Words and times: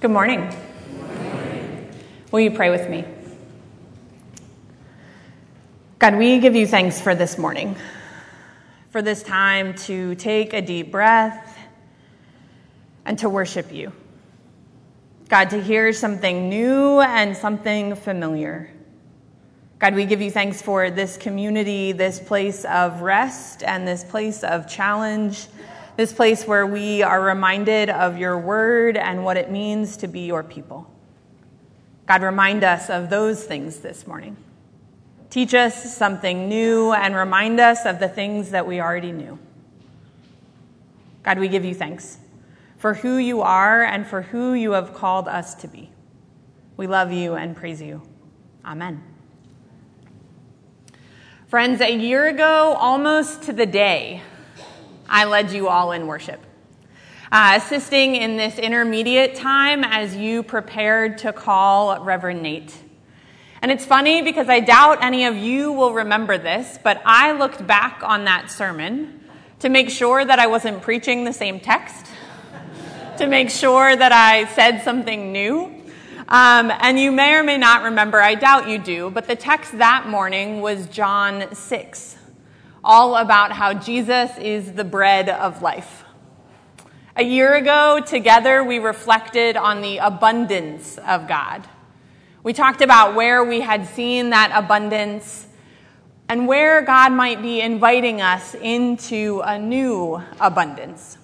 Good 0.00 0.12
morning. 0.12 0.54
Will 2.30 2.38
you 2.38 2.52
pray 2.52 2.70
with 2.70 2.88
me? 2.88 3.04
God, 5.98 6.14
we 6.14 6.38
give 6.38 6.54
you 6.54 6.68
thanks 6.68 7.00
for 7.00 7.16
this 7.16 7.36
morning, 7.36 7.74
for 8.90 9.02
this 9.02 9.24
time 9.24 9.74
to 9.74 10.14
take 10.14 10.52
a 10.52 10.62
deep 10.62 10.92
breath 10.92 11.58
and 13.06 13.18
to 13.18 13.28
worship 13.28 13.72
you. 13.72 13.90
God, 15.28 15.50
to 15.50 15.60
hear 15.60 15.92
something 15.92 16.48
new 16.48 17.00
and 17.00 17.36
something 17.36 17.96
familiar. 17.96 18.70
God, 19.80 19.96
we 19.96 20.04
give 20.04 20.22
you 20.22 20.30
thanks 20.30 20.62
for 20.62 20.92
this 20.92 21.16
community, 21.16 21.90
this 21.90 22.20
place 22.20 22.64
of 22.66 23.00
rest, 23.00 23.64
and 23.64 23.88
this 23.88 24.04
place 24.04 24.44
of 24.44 24.68
challenge, 24.68 25.48
this 25.98 26.12
place 26.12 26.46
where 26.46 26.64
we 26.64 27.02
are 27.02 27.20
reminded 27.20 27.90
of 27.90 28.18
your 28.18 28.38
word 28.38 28.96
and 28.96 29.24
what 29.24 29.36
it 29.36 29.50
means 29.50 29.96
to 29.96 30.06
be 30.06 30.20
your 30.20 30.44
people. 30.44 30.88
God, 32.06 32.22
remind 32.22 32.62
us 32.62 32.88
of 32.88 33.10
those 33.10 33.42
things 33.42 33.80
this 33.80 34.06
morning. 34.06 34.36
Teach 35.28 35.54
us 35.54 35.96
something 35.96 36.48
new 36.48 36.92
and 36.92 37.16
remind 37.16 37.58
us 37.58 37.84
of 37.84 37.98
the 37.98 38.08
things 38.08 38.50
that 38.50 38.64
we 38.64 38.80
already 38.80 39.10
knew. 39.10 39.40
God, 41.24 41.40
we 41.40 41.48
give 41.48 41.64
you 41.64 41.74
thanks 41.74 42.18
for 42.76 42.94
who 42.94 43.16
you 43.16 43.42
are 43.42 43.82
and 43.82 44.06
for 44.06 44.22
who 44.22 44.54
you 44.54 44.70
have 44.72 44.94
called 44.94 45.26
us 45.26 45.56
to 45.56 45.66
be. 45.66 45.90
We 46.76 46.86
love 46.86 47.10
you 47.10 47.34
and 47.34 47.56
praise 47.56 47.82
you. 47.82 48.02
Amen. 48.64 49.02
Friends, 51.48 51.80
a 51.80 51.92
year 51.92 52.28
ago, 52.28 52.76
almost 52.78 53.42
to 53.42 53.52
the 53.52 53.66
day, 53.66 54.22
I 55.08 55.24
led 55.24 55.52
you 55.52 55.68
all 55.68 55.92
in 55.92 56.06
worship, 56.06 56.40
uh, 57.32 57.54
assisting 57.56 58.16
in 58.16 58.36
this 58.36 58.58
intermediate 58.58 59.34
time 59.36 59.82
as 59.84 60.14
you 60.14 60.42
prepared 60.42 61.18
to 61.18 61.32
call 61.32 62.04
Reverend 62.04 62.42
Nate. 62.42 62.74
And 63.62 63.72
it's 63.72 63.84
funny 63.84 64.22
because 64.22 64.48
I 64.48 64.60
doubt 64.60 65.02
any 65.02 65.24
of 65.24 65.36
you 65.36 65.72
will 65.72 65.92
remember 65.92 66.38
this, 66.38 66.78
but 66.82 67.00
I 67.04 67.32
looked 67.32 67.66
back 67.66 68.02
on 68.04 68.24
that 68.24 68.50
sermon 68.50 69.20
to 69.60 69.68
make 69.68 69.90
sure 69.90 70.24
that 70.24 70.38
I 70.38 70.46
wasn't 70.46 70.82
preaching 70.82 71.24
the 71.24 71.32
same 71.32 71.58
text, 71.58 72.06
to 73.16 73.26
make 73.26 73.50
sure 73.50 73.96
that 73.96 74.12
I 74.12 74.44
said 74.54 74.82
something 74.82 75.32
new. 75.32 75.74
Um, 76.28 76.70
and 76.70 77.00
you 77.00 77.10
may 77.10 77.32
or 77.34 77.42
may 77.42 77.56
not 77.56 77.84
remember, 77.84 78.20
I 78.20 78.34
doubt 78.34 78.68
you 78.68 78.78
do, 78.78 79.10
but 79.10 79.26
the 79.26 79.34
text 79.34 79.78
that 79.78 80.06
morning 80.06 80.60
was 80.60 80.86
John 80.88 81.54
6, 81.54 82.17
all 82.88 83.16
about 83.16 83.52
how 83.52 83.74
Jesus 83.74 84.30
is 84.38 84.72
the 84.72 84.82
bread 84.82 85.28
of 85.28 85.60
life. 85.60 86.04
A 87.16 87.22
year 87.22 87.54
ago, 87.54 88.00
together, 88.00 88.64
we 88.64 88.78
reflected 88.78 89.58
on 89.58 89.82
the 89.82 89.98
abundance 89.98 90.96
of 90.96 91.28
God. 91.28 91.68
We 92.42 92.54
talked 92.54 92.80
about 92.80 93.14
where 93.14 93.44
we 93.44 93.60
had 93.60 93.86
seen 93.88 94.30
that 94.30 94.52
abundance 94.54 95.46
and 96.30 96.48
where 96.48 96.80
God 96.80 97.12
might 97.12 97.42
be 97.42 97.60
inviting 97.60 98.22
us 98.22 98.54
into 98.54 99.42
a 99.44 99.58
new 99.58 100.22
abundance. 100.40 101.18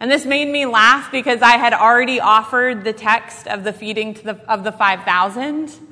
And 0.00 0.10
this 0.10 0.24
made 0.24 0.48
me 0.48 0.64
laugh 0.64 1.12
because 1.12 1.42
I 1.42 1.58
had 1.58 1.74
already 1.74 2.20
offered 2.20 2.84
the 2.84 2.94
text 2.94 3.46
of 3.46 3.64
the 3.64 3.74
feeding 3.74 4.14
the, 4.14 4.40
of 4.48 4.64
the 4.64 4.72
5,000. 4.72 5.89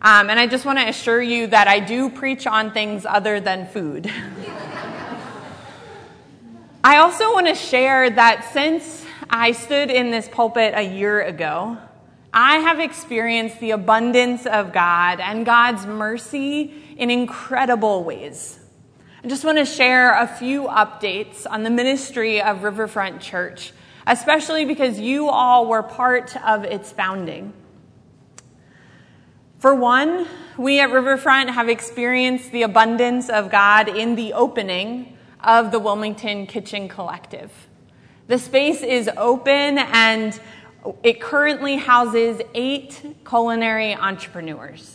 Um, 0.00 0.30
and 0.30 0.38
I 0.38 0.46
just 0.46 0.64
want 0.64 0.78
to 0.78 0.88
assure 0.88 1.20
you 1.20 1.48
that 1.48 1.66
I 1.66 1.80
do 1.80 2.08
preach 2.08 2.46
on 2.46 2.70
things 2.72 3.04
other 3.04 3.40
than 3.40 3.66
food. 3.66 4.08
I 6.84 6.98
also 6.98 7.32
want 7.32 7.48
to 7.48 7.56
share 7.56 8.08
that 8.08 8.52
since 8.52 9.04
I 9.28 9.50
stood 9.50 9.90
in 9.90 10.12
this 10.12 10.28
pulpit 10.28 10.74
a 10.76 10.82
year 10.82 11.20
ago, 11.20 11.76
I 12.32 12.58
have 12.58 12.78
experienced 12.78 13.58
the 13.58 13.72
abundance 13.72 14.46
of 14.46 14.72
God 14.72 15.18
and 15.18 15.44
God's 15.44 15.84
mercy 15.84 16.72
in 16.96 17.10
incredible 17.10 18.04
ways. 18.04 18.60
I 19.24 19.26
just 19.26 19.44
want 19.44 19.58
to 19.58 19.64
share 19.64 20.12
a 20.12 20.28
few 20.28 20.68
updates 20.68 21.44
on 21.50 21.64
the 21.64 21.70
ministry 21.70 22.40
of 22.40 22.62
Riverfront 22.62 23.20
Church, 23.20 23.72
especially 24.06 24.64
because 24.64 25.00
you 25.00 25.28
all 25.28 25.66
were 25.66 25.82
part 25.82 26.36
of 26.46 26.62
its 26.62 26.92
founding. 26.92 27.52
For 29.58 29.74
one, 29.74 30.28
we 30.56 30.78
at 30.78 30.92
Riverfront 30.92 31.50
have 31.50 31.68
experienced 31.68 32.52
the 32.52 32.62
abundance 32.62 33.28
of 33.28 33.50
God 33.50 33.88
in 33.88 34.14
the 34.14 34.32
opening 34.32 35.18
of 35.42 35.72
the 35.72 35.80
Wilmington 35.80 36.46
Kitchen 36.46 36.88
Collective. 36.88 37.50
The 38.28 38.38
space 38.38 38.82
is 38.82 39.10
open 39.16 39.78
and 39.78 40.38
it 41.02 41.20
currently 41.20 41.74
houses 41.74 42.40
eight 42.54 43.02
culinary 43.26 43.96
entrepreneurs 43.96 44.94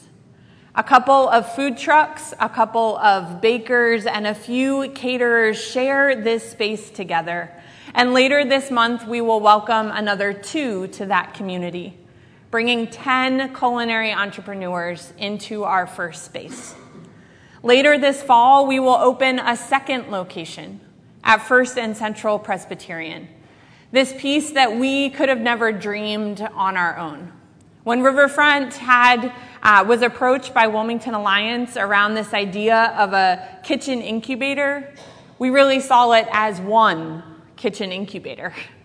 a 0.75 0.84
couple 0.84 1.30
of 1.30 1.53
food 1.53 1.78
trucks, 1.78 2.34
a 2.40 2.50
couple 2.50 2.97
of 2.97 3.41
bakers, 3.41 4.07
and 4.07 4.25
a 4.25 4.34
few 4.34 4.90
caterers 4.95 5.62
share 5.62 6.16
this 6.16 6.50
space 6.50 6.90
together. 6.90 7.51
And 7.94 8.12
later 8.12 8.44
this 8.44 8.72
month, 8.72 9.06
we 9.06 9.22
will 9.22 9.40
welcome 9.40 9.91
another 9.91 10.34
two 10.34 10.88
to 10.88 11.06
that 11.06 11.35
community, 11.35 11.95
bringing 12.53 12.86
10 12.86 13.52
culinary 13.56 14.12
entrepreneurs 14.12 15.12
into 15.18 15.64
our 15.64 15.88
first 15.88 16.24
space. 16.24 16.75
Later 17.64 17.97
this 17.97 18.22
fall, 18.22 18.68
we 18.68 18.80
will 18.80 18.94
open 18.94 19.40
a 19.40 19.58
second 19.58 20.12
location 20.12 20.80
at 21.24 21.38
First 21.38 21.80
and 21.80 21.97
Central 21.97 22.38
Presbyterian. 22.38 23.28
This 23.92 24.13
piece 24.16 24.52
that 24.52 24.78
we 24.78 25.09
could 25.09 25.30
have 25.30 25.40
never 25.40 25.72
dreamed 25.72 26.42
on 26.53 26.78
our 26.78 26.96
own. 26.96 27.31
When 27.86 28.03
Riverfront 28.03 28.75
had, 28.75 29.34
uh, 29.63 29.84
was 29.88 30.03
approached 30.03 30.53
by 30.53 30.68
Wilmington 30.68 31.16
Alliance 31.16 31.75
around 31.75 32.13
this 32.13 32.36
idea 32.36 32.94
of 33.00 33.13
a 33.13 33.62
kitchen 33.63 34.00
incubator, 34.00 34.94
we 35.40 35.50
really 35.50 35.80
saw 35.80 36.12
it 36.12 36.28
as 36.31 36.62
one 36.62 37.24
kitchen 37.56 37.92
incubator. 37.92 38.53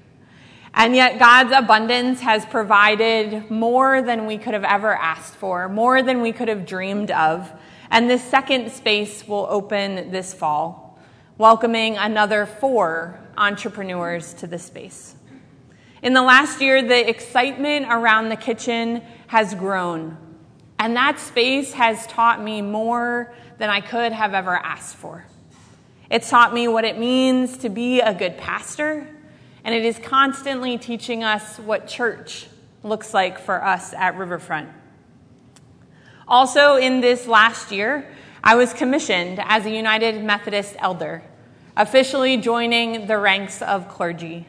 And 0.74 0.94
yet, 0.94 1.18
God's 1.18 1.52
abundance 1.52 2.20
has 2.20 2.44
provided 2.46 3.50
more 3.50 4.02
than 4.02 4.26
we 4.26 4.38
could 4.38 4.54
have 4.54 4.64
ever 4.64 4.94
asked 4.94 5.34
for, 5.34 5.68
more 5.68 6.02
than 6.02 6.20
we 6.20 6.32
could 6.32 6.48
have 6.48 6.66
dreamed 6.66 7.10
of. 7.10 7.50
And 7.90 8.08
this 8.08 8.22
second 8.22 8.70
space 8.70 9.26
will 9.26 9.46
open 9.48 10.10
this 10.10 10.34
fall, 10.34 10.98
welcoming 11.38 11.96
another 11.96 12.46
four 12.46 13.18
entrepreneurs 13.36 14.34
to 14.34 14.46
the 14.46 14.58
space. 14.58 15.14
In 16.02 16.12
the 16.12 16.22
last 16.22 16.60
year, 16.60 16.82
the 16.82 17.08
excitement 17.08 17.86
around 17.88 18.28
the 18.28 18.36
kitchen 18.36 19.02
has 19.26 19.54
grown, 19.54 20.16
and 20.78 20.94
that 20.96 21.18
space 21.18 21.72
has 21.72 22.06
taught 22.06 22.42
me 22.42 22.62
more 22.62 23.34
than 23.58 23.68
I 23.68 23.80
could 23.80 24.12
have 24.12 24.32
ever 24.32 24.54
asked 24.54 24.96
for. 24.96 25.24
It's 26.10 26.30
taught 26.30 26.54
me 26.54 26.68
what 26.68 26.84
it 26.84 26.98
means 26.98 27.58
to 27.58 27.68
be 27.68 28.00
a 28.00 28.14
good 28.14 28.38
pastor, 28.38 29.08
and 29.68 29.74
it 29.74 29.84
is 29.84 29.98
constantly 29.98 30.78
teaching 30.78 31.22
us 31.22 31.58
what 31.58 31.86
church 31.86 32.46
looks 32.82 33.12
like 33.12 33.38
for 33.38 33.62
us 33.62 33.92
at 33.92 34.16
Riverfront. 34.16 34.70
Also, 36.26 36.76
in 36.76 37.02
this 37.02 37.26
last 37.26 37.70
year, 37.70 38.10
I 38.42 38.54
was 38.54 38.72
commissioned 38.72 39.38
as 39.42 39.66
a 39.66 39.70
United 39.70 40.24
Methodist 40.24 40.74
elder, 40.78 41.22
officially 41.76 42.38
joining 42.38 43.08
the 43.08 43.18
ranks 43.18 43.60
of 43.60 43.90
clergy. 43.90 44.46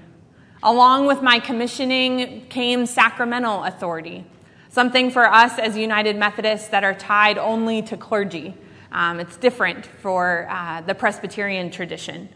Along 0.64 1.06
with 1.06 1.22
my 1.22 1.40
commissioning 1.40 2.46
came 2.48 2.86
sacramental 2.86 3.66
authority, 3.66 4.26
something 4.70 5.12
for 5.12 5.28
us 5.28 5.60
as 5.60 5.76
United 5.76 6.16
Methodists 6.16 6.70
that 6.70 6.86
are 6.86 6.94
tied 6.94 7.38
only 7.38 7.82
to 7.82 7.98
clergy. 7.98 8.54
Um, 8.94 9.20
it's 9.20 9.36
different 9.36 9.86
for 9.86 10.48
uh, 10.50 10.80
the 10.80 10.96
Presbyterian 10.96 11.72
tradition. 11.72 12.30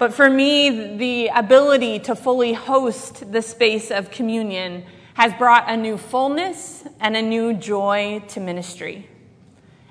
But 0.00 0.14
for 0.14 0.30
me, 0.30 0.96
the 0.96 1.26
ability 1.26 1.98
to 1.98 2.16
fully 2.16 2.54
host 2.54 3.30
the 3.30 3.42
space 3.42 3.90
of 3.90 4.10
communion 4.10 4.86
has 5.12 5.34
brought 5.34 5.68
a 5.68 5.76
new 5.76 5.98
fullness 5.98 6.84
and 7.00 7.14
a 7.14 7.20
new 7.20 7.52
joy 7.52 8.22
to 8.28 8.40
ministry. 8.40 9.06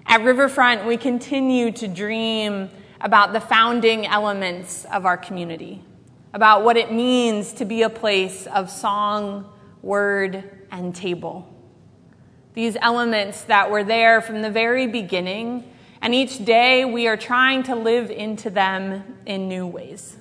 At 0.08 0.24
Riverfront, 0.24 0.88
we 0.88 0.98
continue 0.98 1.72
to 1.74 1.88
dream 1.88 2.72
about 3.00 3.34
the 3.34 3.40
founding 3.40 4.08
elements 4.08 4.84
of 4.86 5.06
our 5.06 5.16
community 5.16 5.84
about 6.34 6.64
what 6.64 6.76
it 6.76 6.92
means 6.92 7.54
to 7.54 7.66
be 7.66 7.84
a 7.84 7.90
place 7.90 8.48
of 8.48 8.72
song, 8.72 9.48
word, 9.84 10.66
and 10.72 10.96
table. 10.96 11.48
These 12.56 12.78
elements 12.82 13.44
that 13.44 13.70
were 13.70 13.84
there 13.84 14.22
from 14.22 14.42
the 14.42 14.50
very 14.50 14.88
beginning, 14.88 15.72
and 16.02 16.16
each 16.16 16.44
day 16.44 16.86
we 16.86 17.08
are 17.08 17.18
trying 17.18 17.64
to 17.64 17.76
live 17.76 18.10
into 18.10 18.50
them 18.50 19.18
in 19.26 19.48
new 19.48 19.68
ways. 19.68 20.16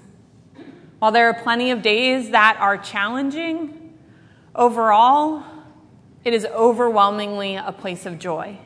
While 0.99 1.13
there 1.13 1.29
are 1.29 1.35
plenty 1.35 1.71
of 1.71 1.83
days 1.83 2.31
that 2.31 2.57
are 2.61 2.77
challenging, 2.77 3.97
overall, 4.55 5.45
it 6.25 6.35
is 6.35 6.45
overwhelmingly 6.45 7.57
a 7.57 7.73
place 7.73 8.07
of 8.07 8.19
joy. 8.19 8.59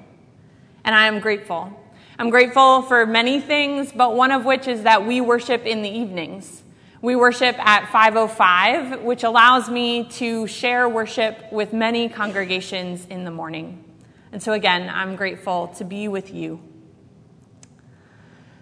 And 0.85 0.95
I 0.95 1.07
am 1.07 1.21
grateful. 1.21 1.79
I'm 2.19 2.31
grateful 2.31 2.83
for 2.83 3.05
many 3.05 3.41
things, 3.41 3.93
but 3.93 4.15
one 4.15 4.31
of 4.31 4.45
which 4.45 4.67
is 4.67 4.85
that 4.85 5.07
we 5.07 5.21
worship 5.21 5.67
in 5.67 5.83
the 5.83 5.91
evenings 5.91 6.63
We 7.03 7.17
worship 7.17 7.59
at 7.59 7.91
505, 7.91 9.03
which 9.03 9.25
allows 9.25 9.69
me 9.69 10.05
to 10.05 10.47
share 10.47 10.89
worship 10.89 11.51
with 11.51 11.73
many 11.73 12.09
congregations 12.09 13.05
in 13.11 13.25
the 13.25 13.31
morning. 13.33 13.83
And 14.31 14.41
so, 14.41 14.53
again, 14.53 14.89
I'm 14.89 15.17
grateful 15.17 15.67
to 15.79 15.85
be 15.85 16.07
with 16.07 16.33
you. 16.33 16.61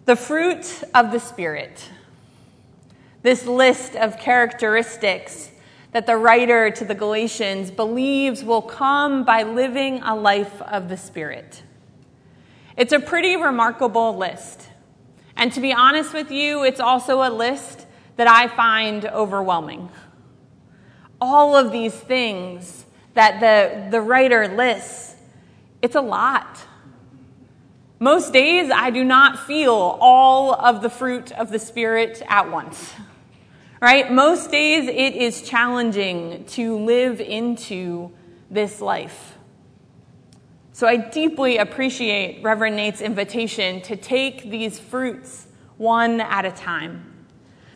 The 0.07 0.17
fruit 0.17 0.83
of 0.95 1.13
the 1.13 1.21
Spirit. 1.21 1.91
This 3.23 3.45
list 3.45 3.95
of 3.97 4.19
characteristics 4.19 5.51
that 5.93 6.07
the 6.07 6.17
writer 6.17 6.71
to 6.71 6.85
the 6.85 6.95
Galatians 6.95 7.71
believes 7.71 8.43
will 8.43 8.63
come 8.63 9.25
by 9.25 9.43
living 9.43 10.03
a 10.03 10.15
life 10.15 10.63
of 10.63 10.89
the 10.89 10.97
Spirit. 10.97 11.63
It's 12.77 12.93
a 12.93 12.99
pretty 12.99 13.37
remarkable 13.37 14.17
list. 14.17 14.69
And 15.37 15.53
to 15.53 15.61
be 15.61 15.73
honest 15.73 16.15
with 16.15 16.31
you, 16.31 16.65
it's 16.65 16.81
also 16.81 17.23
a 17.23 17.31
list 17.31 17.87
that 18.17 18.27
I 18.27 18.49
find 18.49 19.05
overwhelming. 19.05 19.91
All 21.21 21.57
of 21.57 21.73
these 21.73 21.95
things 21.95 22.87
that 23.15 23.41
the, 23.41 23.91
the 23.91 24.01
writer 24.01 24.49
lists, 24.49 25.15
it's 25.83 25.95
a 25.95 26.01
lot. 26.01 26.59
Most 28.01 28.33
days, 28.33 28.71
I 28.75 28.91
do 28.91 29.05
not 29.05 29.39
feel 29.39 29.99
all 30.01 30.53
of 30.55 30.83
the 30.83 30.91
fruit 30.91 31.31
of 31.33 31.51
the 31.51 31.59
Spirit 31.61 32.23
at 32.29 32.51
once 32.51 32.93
right? 33.81 34.13
Most 34.13 34.51
days 34.51 34.89
it 34.89 35.17
is 35.17 35.43
challenging 35.43 36.45
to 36.45 36.77
live 36.77 37.21
into 37.21 38.13
this 38.51 38.81
life. 38.81 39.39
So 40.73 40.87
I 40.87 40.97
deeply 40.97 41.57
appreciate 41.59 42.43
Reverend 42.43 42.77
Nate's 42.77 43.01
invitation 43.01 43.81
to 43.83 43.97
take 43.97 44.51
these 44.51 44.79
fruits 44.79 45.47
one 45.77 46.21
at 46.21 46.45
a 46.45 46.53
time. 46.53 47.07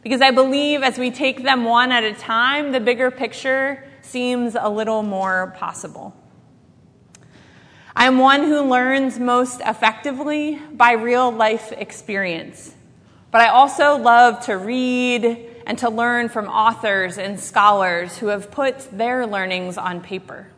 Because 0.03 0.21
I 0.21 0.31
believe 0.31 0.83
as 0.83 0.99
we 0.99 1.11
take 1.11 1.43
them 1.43 1.65
one 1.65 1.91
at 1.91 2.05
a 2.05 2.13
time, 2.13 2.73
the 2.73 2.81
bigger 2.81 3.11
picture 3.11 3.85
seems 4.03 4.55
a 4.59 4.69
little 4.69 5.03
more 5.03 5.55
possible. 5.57 6.15
I 8.05 8.07
am 8.07 8.19
one 8.19 8.45
who 8.45 8.61
learns 8.61 9.19
most 9.19 9.63
effectively 9.65 10.61
by 10.75 10.93
real 10.93 11.31
life 11.31 11.73
experience. 11.73 12.75
But 13.31 13.41
I 13.41 13.49
also 13.49 13.97
love 13.97 14.45
to 14.45 14.59
read 14.59 15.25
and 15.67 15.79
to 15.79 15.89
learn 15.89 16.29
from 16.29 16.47
authors 16.47 17.17
and 17.17 17.41
scholars 17.41 18.19
who 18.19 18.27
have 18.27 18.51
put 18.51 18.91
their 18.91 19.27
learnings 19.27 19.79
on 19.79 20.03
paper. 20.03 20.49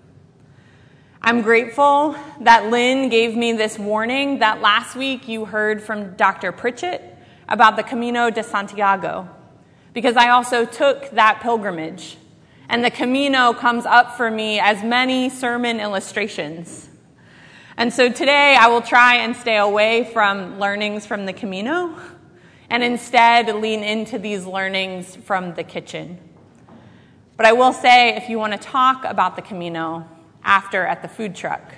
I'm 1.23 1.43
grateful 1.43 2.17
that 2.41 2.69
Lynn 2.69 3.11
gave 3.11 3.37
me 3.37 3.53
this 3.53 3.79
warning 3.79 4.41
that 4.41 4.61
last 4.61 4.97
week 4.97 5.29
you 5.29 5.45
heard 5.45 5.81
from 5.81 6.17
Dr. 6.17 6.51
Pritchett 6.51 7.01
about 7.49 7.77
the 7.77 7.85
Camino 7.85 8.29
de 8.29 8.43
Santiago, 8.43 9.29
because 9.93 10.17
I 10.17 10.31
also 10.31 10.65
took 10.65 11.11
that 11.11 11.43
pilgrimage. 11.43 12.17
And 12.69 12.85
the 12.85 12.91
Camino 12.91 13.53
comes 13.53 13.87
up 13.87 14.17
for 14.17 14.33
me 14.33 14.59
as 14.59 14.83
many 14.83 15.31
sermon 15.31 15.79
illustrations. 15.79 16.89
And 17.79 17.93
so 17.93 18.11
today 18.11 18.57
I 18.59 18.69
will 18.69 18.81
try 18.81 19.17
and 19.17 19.37
stay 19.37 19.59
away 19.59 20.09
from 20.11 20.59
learnings 20.59 21.05
from 21.05 21.27
the 21.27 21.35
Camino 21.35 21.95
and 22.71 22.83
instead 22.83 23.55
lean 23.55 23.85
into 23.85 24.19
these 24.19 24.47
learnings 24.47 25.15
from 25.15 25.53
the 25.55 25.63
kitchen. 25.63 26.19
But 27.37 27.45
I 27.45 27.53
will 27.53 27.75
say, 27.75 28.17
if 28.17 28.31
you 28.31 28.39
want 28.39 28.55
to 28.55 28.59
talk 28.59 29.05
about 29.05 29.37
the 29.37 29.43
Camino 29.43 30.09
after 30.43 30.87
at 30.87 31.03
the 31.03 31.09
food 31.09 31.35
truck, 31.35 31.75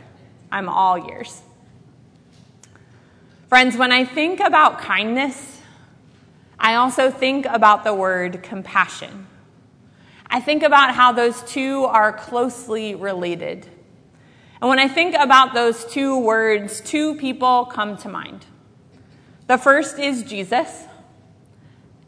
I'm 0.53 0.69
all 0.69 1.11
ears. 1.11 1.43
Friends, 3.49 3.77
when 3.77 3.91
I 3.91 4.05
think 4.05 4.39
about 4.39 4.79
kindness, 4.79 5.61
I 6.61 6.77
also 6.77 7.11
think 7.11 7.45
about 7.47 7.83
the 7.83 7.93
word 7.93 8.45
compassion. 8.45 9.27
I 10.29 10.39
think 10.39 10.63
about 10.63 10.95
how 10.95 11.11
those 11.11 11.43
two 11.43 11.87
are 11.87 12.13
closely 12.13 12.95
related. 12.95 13.67
And 14.61 14.69
when 14.69 14.79
I 14.79 14.89
think 14.89 15.15
about 15.15 15.55
those 15.55 15.85
two 15.85 16.19
words, 16.19 16.81
two 16.81 17.15
people 17.15 17.67
come 17.67 17.97
to 17.99 18.09
mind. 18.09 18.47
The 19.47 19.57
first 19.57 19.99
is 19.99 20.25
Jesus, 20.25 20.85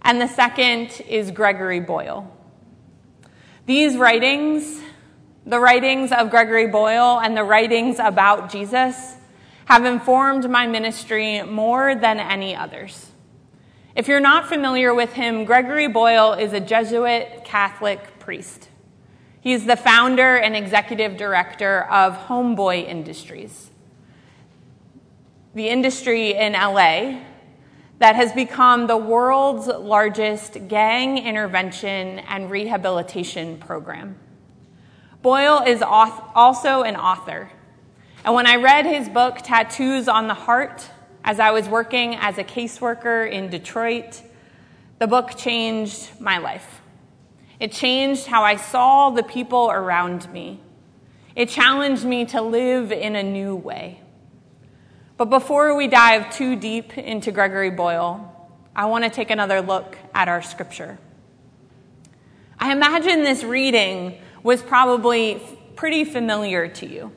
and 0.03 0.21
the 0.21 0.27
second 0.27 1.01
is 1.09 1.31
Gregory 1.31 1.81
Boyle. 1.81 2.37
These 3.67 3.97
writings, 3.97 4.81
the 5.47 5.61
writings 5.61 6.11
of 6.13 6.31
Gregory 6.31 6.67
Boyle 6.67 7.21
and 7.21 7.37
the 7.37 7.45
writings 7.45 7.99
about 8.01 8.51
Jesus, 8.51 9.15
have 9.67 9.85
informed 9.85 10.51
my 10.51 10.67
ministry 10.67 11.43
more 11.43 11.95
than 11.95 12.19
any 12.19 12.57
others. 12.57 13.07
If 13.95 14.09
you're 14.09 14.19
not 14.19 14.49
familiar 14.49 14.93
with 14.93 15.13
him, 15.13 15.45
Gregory 15.45 15.87
Boyle 15.87 16.33
is 16.33 16.53
a 16.53 16.61
Jesuit 16.61 17.45
Catholic 17.45 18.19
priest. 18.19 18.69
He 19.41 19.55
is 19.55 19.65
the 19.65 19.77
founder 19.77 20.37
and 20.37 20.55
executive 20.55 21.17
director 21.17 21.85
of 21.91 22.27
Homeboy 22.27 22.87
Industries. 22.87 23.71
The 25.55 25.69
industry 25.69 26.35
in 26.35 26.53
LA 26.53 27.21
that 28.01 28.17
has 28.17 28.33
become 28.33 28.87
the 28.87 28.97
world's 28.97 29.67
largest 29.67 30.69
gang 30.69 31.19
intervention 31.19 32.19
and 32.21 32.51
rehabilitation 32.51 33.59
program. 33.59 34.17
Boyle 35.23 35.63
is 35.67 35.83
also 35.83 36.83
an 36.83 36.97
author. 36.97 37.51
And 38.25 38.35
when 38.35 38.47
I 38.47 38.57
read 38.57 38.85
his 38.85 39.09
book, 39.09 39.39
Tattoos 39.43 40.09
on 40.09 40.29
the 40.29 40.35
Heart, 40.35 40.87
as 41.25 41.41
I 41.41 41.51
was 41.51 41.69
working 41.69 42.15
as 42.15 42.39
a 42.39 42.45
caseworker 42.45 43.31
in 43.31 43.49
Detroit, 43.49 44.23
the 44.99 45.07
book 45.07 45.37
changed 45.37 46.21
my 46.21 46.39
life. 46.39 46.80
It 47.61 47.73
changed 47.73 48.27
how 48.27 48.43
I 48.43 48.57
saw 48.57 49.11
the 49.11 49.23
people 49.23 49.71
around 49.71 50.33
me. 50.33 50.61
It 51.37 51.51
challenged 51.51 52.05
me 52.05 52.25
to 52.27 52.41
live 52.41 52.91
in 52.91 53.15
a 53.15 53.23
new 53.23 53.55
way. 53.55 54.01
But 55.19 55.27
before 55.27 55.77
we 55.77 55.87
dive 55.87 56.35
too 56.35 56.57
deep 56.57 56.97
into 56.97 57.31
Gregory 57.31 57.71
Boyle, 57.71 58.27
I 58.75 58.87
want 58.87 59.05
to 59.05 59.11
take 59.11 59.31
another 59.31 59.61
look 59.61 59.99
at 60.15 60.29
our 60.29 60.41
scripture. 60.41 60.99
I 62.59 62.73
imagine 62.73 63.23
this 63.23 63.45
reading 63.45 64.19
was 64.43 64.63
probably 64.63 65.43
pretty 65.77 66.05
familiar 66.05 66.69
to 66.69 66.87
you. 66.89 67.13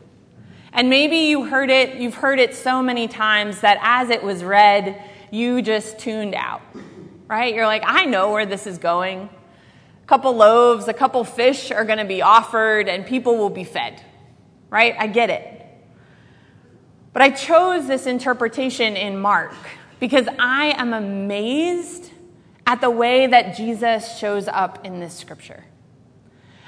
And 0.74 0.90
maybe 0.90 1.18
you 1.18 1.46
heard 1.46 1.70
it, 1.70 1.96
you've 1.96 2.16
heard 2.16 2.40
it 2.40 2.54
so 2.54 2.84
many 2.84 3.08
times 3.08 3.62
that 3.62 3.78
as 3.82 4.10
it 4.10 4.22
was 4.22 4.44
read, 4.44 5.02
you 5.32 5.62
just 5.62 6.00
tuned 6.00 6.36
out. 6.36 6.62
Right? 7.28 7.56
You're 7.56 7.66
like, 7.66 7.84
I 7.86 8.06
know 8.06 8.32
where 8.32 8.46
this 8.46 8.68
is 8.68 8.78
going. 8.78 9.30
A 10.04 10.06
couple 10.06 10.36
loaves, 10.36 10.88
a 10.88 10.94
couple 10.94 11.24
fish 11.24 11.72
are 11.72 11.86
going 11.86 12.00
to 12.00 12.06
be 12.06 12.22
offered, 12.22 12.90
and 12.90 13.06
people 13.06 13.38
will 13.38 13.50
be 13.50 13.64
fed. 13.64 14.02
Right? 14.70 14.96
I 15.00 15.08
get 15.08 15.30
it. 15.30 15.62
But 17.14 17.22
I 17.22 17.30
chose 17.30 17.88
this 17.88 18.06
interpretation 18.06 18.98
in 18.98 19.18
Mark 19.18 19.54
because 20.00 20.28
I 20.40 20.74
am 20.78 20.94
amazed 20.94 22.12
at 22.66 22.82
the 22.82 22.90
way 22.90 23.28
that 23.28 23.56
Jesus 23.56 24.18
shows 24.18 24.48
up 24.48 24.86
in 24.86 25.00
this 25.00 25.14
scripture. 25.14 25.64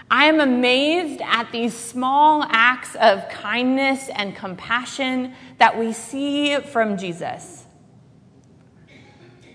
I 0.10 0.26
am 0.26 0.40
amazed 0.40 1.22
at 1.22 1.52
these 1.52 1.74
small 1.74 2.44
acts 2.48 2.96
of 2.96 3.28
kindness 3.30 4.10
and 4.14 4.36
compassion 4.36 5.34
that 5.58 5.80
we 5.80 5.94
see 5.94 6.58
from 6.58 6.98
Jesus. 6.98 7.66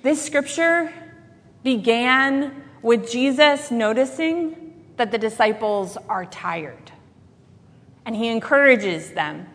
This 0.03 0.21
scripture 0.21 0.93
began 1.63 2.65
with 2.83 3.11
Jesus 3.11 3.71
noticing 3.71 4.75
that 4.97 5.11
the 5.11 5.19
disciples 5.19 5.97
are 6.09 6.27
tired, 6.27 6.93
and 8.05 8.15
he 8.15 8.29
encourages 8.29 9.13
them 9.13 9.47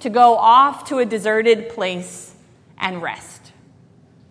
to 0.00 0.10
go 0.10 0.36
off 0.36 0.88
to 0.88 0.98
a 0.98 1.04
deserted 1.04 1.68
place 1.68 2.34
and 2.78 3.02
rest. 3.02 3.52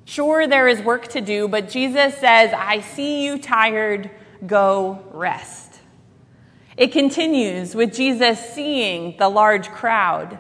Sure, 0.06 0.48
there 0.48 0.68
is 0.68 0.82
work 0.82 1.08
to 1.10 1.22
do, 1.22 1.48
but 1.48 1.70
Jesus 1.70 2.16
says, 2.18 2.54
I 2.54 2.82
see 2.82 3.26
you 3.26 3.40
tired, 3.40 4.12
go 4.46 5.04
rest. 5.12 5.80
It 6.78 6.92
continues 6.92 7.74
with 7.74 7.94
Jesus 7.94 8.40
seeing 8.40 9.18
the 9.18 9.30
large 9.30 9.70
crowd 9.70 10.38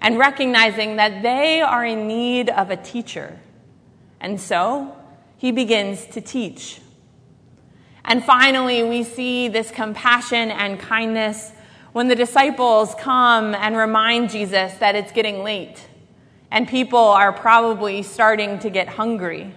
and 0.00 0.18
recognizing 0.18 0.96
that 0.96 1.22
they 1.22 1.60
are 1.60 1.84
in 1.84 2.06
need 2.06 2.50
of 2.50 2.70
a 2.70 2.76
teacher. 2.76 3.38
And 4.20 4.40
so 4.40 4.96
he 5.36 5.52
begins 5.52 6.06
to 6.06 6.20
teach. 6.20 6.81
And 8.04 8.24
finally, 8.24 8.82
we 8.82 9.04
see 9.04 9.48
this 9.48 9.70
compassion 9.70 10.50
and 10.50 10.78
kindness 10.78 11.52
when 11.92 12.08
the 12.08 12.16
disciples 12.16 12.94
come 12.98 13.54
and 13.54 13.76
remind 13.76 14.30
Jesus 14.30 14.74
that 14.74 14.94
it's 14.94 15.12
getting 15.12 15.42
late 15.42 15.86
and 16.52 16.68
people 16.68 16.98
are 16.98 17.32
probably 17.32 18.02
starting 18.02 18.58
to 18.58 18.68
get 18.68 18.86
hungry. 18.86 19.54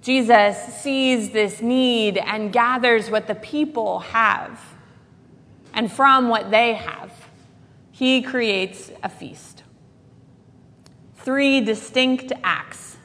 Jesus 0.00 0.56
sees 0.76 1.30
this 1.30 1.60
need 1.60 2.18
and 2.18 2.52
gathers 2.52 3.10
what 3.10 3.26
the 3.26 3.34
people 3.34 3.98
have. 3.98 4.60
And 5.74 5.90
from 5.90 6.28
what 6.28 6.52
they 6.52 6.74
have, 6.74 7.12
he 7.90 8.22
creates 8.22 8.92
a 9.02 9.08
feast. 9.08 9.64
Three 11.16 11.60
distinct 11.60 12.32
acts, 12.44 12.96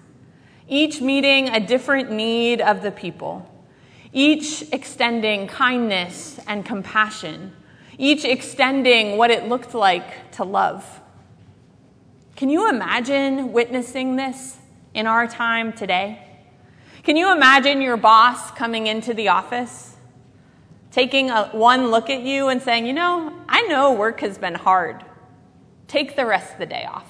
each 0.67 1.01
meeting 1.01 1.49
a 1.49 1.59
different 1.59 2.11
need 2.11 2.61
of 2.61 2.83
the 2.83 2.91
people 2.91 3.49
each 4.13 4.63
extending 4.71 5.47
kindness 5.47 6.39
and 6.47 6.65
compassion, 6.65 7.53
each 7.97 8.25
extending 8.25 9.17
what 9.17 9.31
it 9.31 9.47
looked 9.47 9.73
like 9.73 10.31
to 10.33 10.43
love. 10.43 11.01
Can 12.35 12.49
you 12.49 12.69
imagine 12.69 13.51
witnessing 13.51 14.15
this 14.15 14.57
in 14.93 15.07
our 15.07 15.27
time 15.27 15.73
today? 15.73 16.23
Can 17.03 17.15
you 17.15 17.31
imagine 17.31 17.81
your 17.81 17.97
boss 17.97 18.51
coming 18.51 18.87
into 18.87 19.13
the 19.13 19.29
office, 19.29 19.95
taking 20.91 21.29
a, 21.29 21.49
one 21.53 21.89
look 21.89 22.09
at 22.09 22.21
you 22.21 22.49
and 22.49 22.61
saying, 22.61 22.85
You 22.85 22.93
know, 22.93 23.33
I 23.47 23.63
know 23.63 23.93
work 23.93 24.19
has 24.21 24.37
been 24.37 24.55
hard. 24.55 25.03
Take 25.87 26.15
the 26.15 26.25
rest 26.25 26.53
of 26.53 26.59
the 26.59 26.65
day 26.65 26.85
off. 26.85 27.09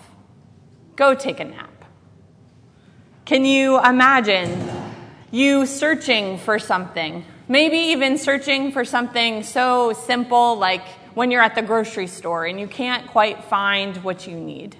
Go 0.95 1.13
take 1.13 1.39
a 1.39 1.45
nap. 1.45 1.85
Can 3.25 3.43
you 3.43 3.83
imagine 3.83 4.86
you 5.31 5.65
searching 5.65 6.37
for 6.37 6.59
something? 6.59 7.25
Maybe 7.47 7.77
even 7.77 8.17
searching 8.17 8.71
for 8.71 8.85
something 8.85 9.43
so 9.43 9.93
simple 9.93 10.57
like 10.57 10.85
when 11.13 11.31
you're 11.31 11.41
at 11.41 11.55
the 11.55 11.61
grocery 11.61 12.07
store 12.07 12.45
and 12.45 12.59
you 12.59 12.67
can't 12.67 13.07
quite 13.07 13.43
find 13.45 13.97
what 14.03 14.27
you 14.27 14.37
need. 14.37 14.75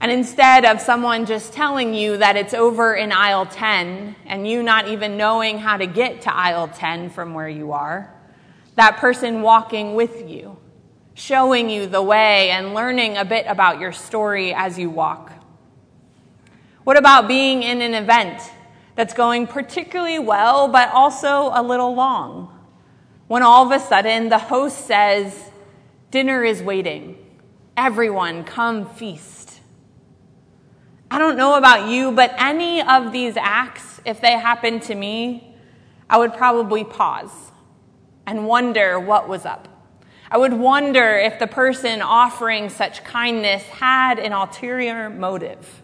And 0.00 0.10
instead 0.10 0.64
of 0.64 0.80
someone 0.80 1.26
just 1.26 1.52
telling 1.52 1.94
you 1.94 2.16
that 2.16 2.36
it's 2.36 2.54
over 2.54 2.94
in 2.94 3.12
aisle 3.12 3.44
10 3.46 4.16
and 4.26 4.48
you 4.48 4.62
not 4.62 4.88
even 4.88 5.16
knowing 5.18 5.58
how 5.58 5.76
to 5.76 5.86
get 5.86 6.22
to 6.22 6.34
aisle 6.34 6.68
10 6.68 7.10
from 7.10 7.34
where 7.34 7.48
you 7.48 7.72
are, 7.72 8.12
that 8.76 8.96
person 8.96 9.42
walking 9.42 9.94
with 9.94 10.28
you, 10.28 10.56
showing 11.12 11.68
you 11.68 11.86
the 11.86 12.02
way 12.02 12.50
and 12.50 12.72
learning 12.72 13.18
a 13.18 13.24
bit 13.24 13.44
about 13.46 13.78
your 13.78 13.92
story 13.92 14.54
as 14.54 14.78
you 14.78 14.88
walk. 14.88 15.32
What 16.84 16.96
about 16.96 17.28
being 17.28 17.62
in 17.62 17.82
an 17.82 17.94
event 17.94 18.40
that's 19.00 19.14
going 19.14 19.46
particularly 19.46 20.18
well, 20.18 20.68
but 20.68 20.90
also 20.90 21.50
a 21.54 21.62
little 21.62 21.94
long? 21.94 22.54
When 23.28 23.42
all 23.42 23.64
of 23.64 23.72
a 23.72 23.82
sudden 23.82 24.28
the 24.28 24.36
host 24.36 24.86
says, 24.86 25.50
Dinner 26.10 26.44
is 26.44 26.62
waiting. 26.62 27.16
Everyone, 27.78 28.44
come 28.44 28.84
feast. 28.84 29.58
I 31.10 31.16
don't 31.16 31.38
know 31.38 31.56
about 31.56 31.88
you, 31.88 32.12
but 32.12 32.34
any 32.36 32.82
of 32.82 33.10
these 33.10 33.38
acts, 33.38 34.02
if 34.04 34.20
they 34.20 34.32
happened 34.32 34.82
to 34.82 34.94
me, 34.94 35.56
I 36.10 36.18
would 36.18 36.34
probably 36.34 36.84
pause 36.84 37.52
and 38.26 38.46
wonder 38.46 39.00
what 39.00 39.30
was 39.30 39.46
up. 39.46 39.66
I 40.30 40.36
would 40.36 40.52
wonder 40.52 41.16
if 41.16 41.38
the 41.38 41.46
person 41.46 42.02
offering 42.02 42.68
such 42.68 43.02
kindness 43.02 43.62
had 43.62 44.18
an 44.18 44.34
ulterior 44.34 45.08
motive. 45.08 45.79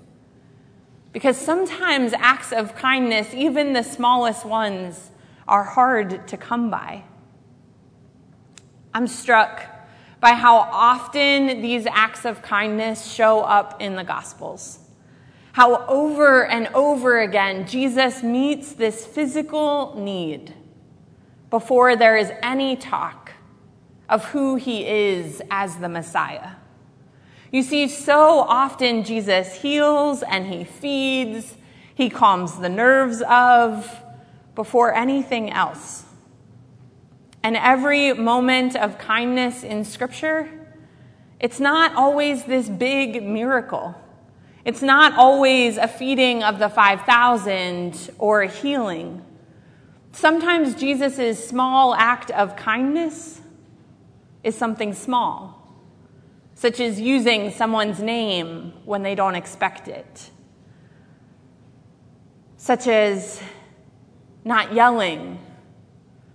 Because 1.16 1.38
sometimes 1.38 2.12
acts 2.12 2.52
of 2.52 2.76
kindness, 2.76 3.32
even 3.32 3.72
the 3.72 3.82
smallest 3.82 4.44
ones, 4.44 5.10
are 5.48 5.64
hard 5.64 6.28
to 6.28 6.36
come 6.36 6.68
by. 6.70 7.04
I'm 8.92 9.06
struck 9.06 9.62
by 10.20 10.32
how 10.32 10.56
often 10.56 11.62
these 11.62 11.86
acts 11.86 12.26
of 12.26 12.42
kindness 12.42 13.10
show 13.10 13.40
up 13.40 13.80
in 13.80 13.96
the 13.96 14.04
Gospels 14.04 14.80
how 15.56 15.86
over 15.86 16.44
and 16.44 16.68
over 16.74 17.18
again 17.22 17.66
Jesus 17.66 18.22
meets 18.22 18.74
this 18.74 19.06
physical 19.06 19.94
need 19.96 20.52
before 21.48 21.96
there 21.96 22.18
is 22.18 22.30
any 22.42 22.76
talk 22.76 23.32
of 24.06 24.22
who 24.26 24.56
he 24.56 24.86
is 24.86 25.40
as 25.50 25.76
the 25.76 25.88
Messiah. 25.88 26.50
You 27.56 27.62
see, 27.62 27.88
so 27.88 28.40
often 28.40 29.02
Jesus 29.02 29.62
heals 29.62 30.22
and 30.22 30.46
he 30.46 30.64
feeds, 30.64 31.54
he 31.94 32.10
calms 32.10 32.58
the 32.58 32.68
nerves 32.68 33.22
of 33.26 33.90
before 34.54 34.92
anything 34.92 35.50
else. 35.50 36.04
And 37.42 37.56
every 37.56 38.12
moment 38.12 38.76
of 38.76 38.98
kindness 38.98 39.62
in 39.64 39.86
Scripture, 39.86 40.50
it's 41.40 41.58
not 41.58 41.94
always 41.94 42.44
this 42.44 42.68
big 42.68 43.22
miracle. 43.22 43.94
It's 44.66 44.82
not 44.82 45.14
always 45.14 45.78
a 45.78 45.88
feeding 45.88 46.42
of 46.42 46.58
the 46.58 46.68
5,000 46.68 48.10
or 48.18 48.42
a 48.42 48.48
healing. 48.48 49.24
Sometimes 50.12 50.74
Jesus' 50.74 51.48
small 51.48 51.94
act 51.94 52.30
of 52.32 52.54
kindness 52.54 53.40
is 54.44 54.54
something 54.54 54.92
small, 54.92 55.55
such 56.56 56.80
as 56.80 56.98
using 56.98 57.52
someone's 57.52 58.00
name 58.00 58.72
when 58.86 59.02
they 59.02 59.14
don't 59.14 59.34
expect 59.34 59.86
it, 59.88 60.30
such 62.56 62.88
as 62.88 63.40
not 64.42 64.72
yelling 64.72 65.38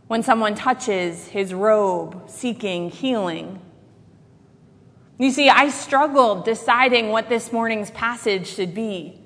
when 0.07 0.21
someone 0.21 0.53
touches 0.53 1.27
his 1.27 1.53
robe 1.55 2.29
seeking 2.29 2.91
healing. 2.91 3.59
You 5.17 5.31
see, 5.31 5.49
I 5.49 5.69
struggled 5.69 6.45
deciding 6.45 7.09
what 7.09 7.27
this 7.27 7.51
morning's 7.51 7.89
passage 7.89 8.47
should 8.47 8.75
be 8.75 9.19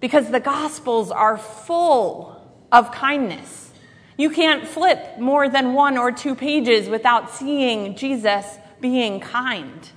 because 0.00 0.30
the 0.30 0.40
Gospels 0.40 1.10
are 1.10 1.36
full 1.36 2.40
of 2.72 2.90
kindness. 2.90 3.70
You 4.16 4.30
can't 4.30 4.66
flip 4.66 5.18
more 5.18 5.48
than 5.48 5.74
one 5.74 5.98
or 5.98 6.10
two 6.10 6.34
pages 6.34 6.88
without 6.88 7.30
seeing 7.30 7.96
Jesus 7.96 8.58
being 8.80 9.20
kind, 9.20 9.90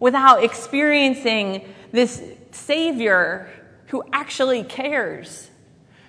without 0.00 0.42
experiencing 0.42 1.72
this 1.92 2.22
Savior 2.50 3.50
who 3.86 4.02
actually 4.12 4.62
cares, 4.62 5.50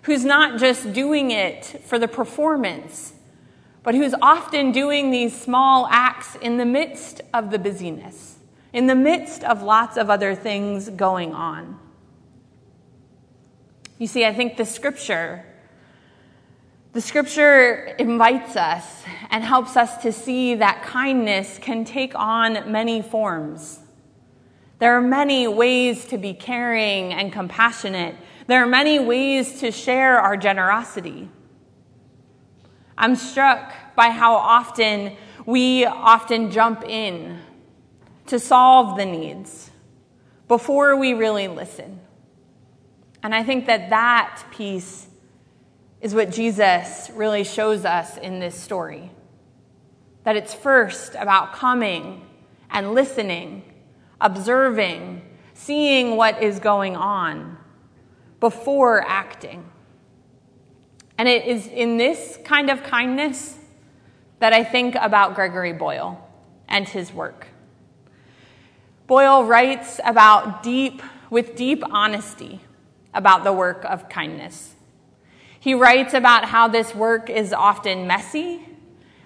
who's 0.03 0.25
not 0.25 0.59
just 0.59 0.93
doing 0.93 1.31
it 1.31 1.65
for 1.85 1.99
the 1.99 2.07
performance, 2.07 3.13
but 3.83 3.95
who's 3.95 4.13
often 4.21 4.71
doing 4.71 5.11
these 5.11 5.39
small 5.39 5.87
acts 5.89 6.35
in 6.35 6.57
the 6.57 6.65
midst 6.65 7.21
of 7.33 7.51
the 7.51 7.59
busyness 7.59 8.37
in 8.73 8.85
the 8.85 8.95
midst 8.95 9.43
of 9.43 9.63
lots 9.63 9.97
of 9.97 10.09
other 10.09 10.35
things 10.35 10.89
going 10.89 11.33
on. 11.33 11.79
You 13.97 14.07
see, 14.07 14.25
I 14.25 14.33
think 14.33 14.57
the 14.57 14.65
scripture 14.65 15.43
the 16.93 17.01
scripture 17.01 17.95
invites 17.99 18.55
us 18.55 19.03
and 19.29 19.43
helps 19.43 19.77
us 19.77 20.01
to 20.03 20.11
see 20.11 20.55
that 20.55 20.83
kindness 20.83 21.59
can 21.61 21.85
take 21.85 22.15
on 22.15 22.71
many 22.71 23.01
forms. 23.01 23.79
There 24.79 24.95
are 24.95 25.01
many 25.01 25.47
ways 25.47 26.05
to 26.05 26.17
be 26.17 26.33
caring 26.33 27.13
and 27.13 27.31
compassionate. 27.33 28.15
There 28.47 28.63
are 28.63 28.67
many 28.67 28.99
ways 28.99 29.59
to 29.59 29.71
share 29.71 30.19
our 30.19 30.37
generosity. 30.37 31.29
I'm 32.97 33.15
struck 33.15 33.73
by 33.95 34.09
how 34.09 34.35
often 34.35 35.15
we 35.45 35.85
often 35.85 36.51
jump 36.51 36.83
in 36.83 37.39
to 38.27 38.39
solve 38.39 38.97
the 38.97 39.05
needs 39.05 39.71
before 40.47 40.95
we 40.95 41.13
really 41.13 41.47
listen. 41.47 41.99
And 43.23 43.33
I 43.35 43.43
think 43.43 43.65
that 43.65 43.89
that 43.89 44.43
piece 44.51 45.06
is 46.01 46.13
what 46.13 46.31
Jesus 46.31 47.09
really 47.13 47.43
shows 47.43 47.85
us 47.85 48.17
in 48.17 48.39
this 48.39 48.55
story. 48.55 49.11
That 50.23 50.35
it's 50.35 50.53
first 50.53 51.15
about 51.15 51.53
coming 51.53 52.25
and 52.69 52.93
listening, 52.93 53.63
observing, 54.21 55.21
seeing 55.53 56.15
what 56.15 56.41
is 56.43 56.59
going 56.59 56.95
on 56.95 57.57
before 58.39 59.01
acting. 59.07 59.65
And 61.17 61.27
it 61.27 61.45
is 61.45 61.65
in 61.67 61.97
this 61.97 62.37
kind 62.43 62.69
of 62.69 62.83
kindness 62.83 63.57
that 64.39 64.53
I 64.53 64.63
think 64.63 64.95
about 64.95 65.33
Gregory 65.33 65.73
Boyle 65.73 66.23
and 66.67 66.87
his 66.87 67.11
work. 67.11 67.47
Boyle 69.07 69.45
writes 69.45 69.99
about 70.05 70.61
deep, 70.61 71.01
with 71.29 71.55
deep 71.55 71.81
honesty 71.89 72.59
about 73.13 73.43
the 73.43 73.53
work 73.53 73.83
of 73.85 74.09
kindness. 74.09 74.75
He 75.59 75.73
writes 75.73 76.13
about 76.13 76.45
how 76.45 76.67
this 76.67 76.93
work 76.93 77.29
is 77.29 77.53
often 77.53 78.07
messy, 78.07 78.67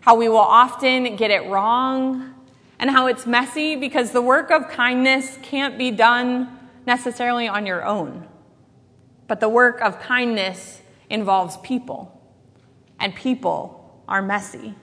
how 0.01 0.15
we 0.15 0.29
will 0.29 0.37
often 0.37 1.15
get 1.15 1.31
it 1.31 1.49
wrong, 1.49 2.33
and 2.79 2.89
how 2.89 3.07
it's 3.07 3.27
messy 3.27 3.75
because 3.75 4.11
the 4.11 4.21
work 4.21 4.49
of 4.49 4.69
kindness 4.69 5.37
can't 5.43 5.77
be 5.77 5.91
done 5.91 6.57
necessarily 6.87 7.47
on 7.47 7.65
your 7.65 7.85
own. 7.85 8.27
But 9.27 9.39
the 9.39 9.49
work 9.49 9.81
of 9.81 9.99
kindness 9.99 10.81
involves 11.09 11.57
people, 11.57 12.19
and 12.99 13.13
people 13.13 14.03
are 14.07 14.21
messy. 14.21 14.73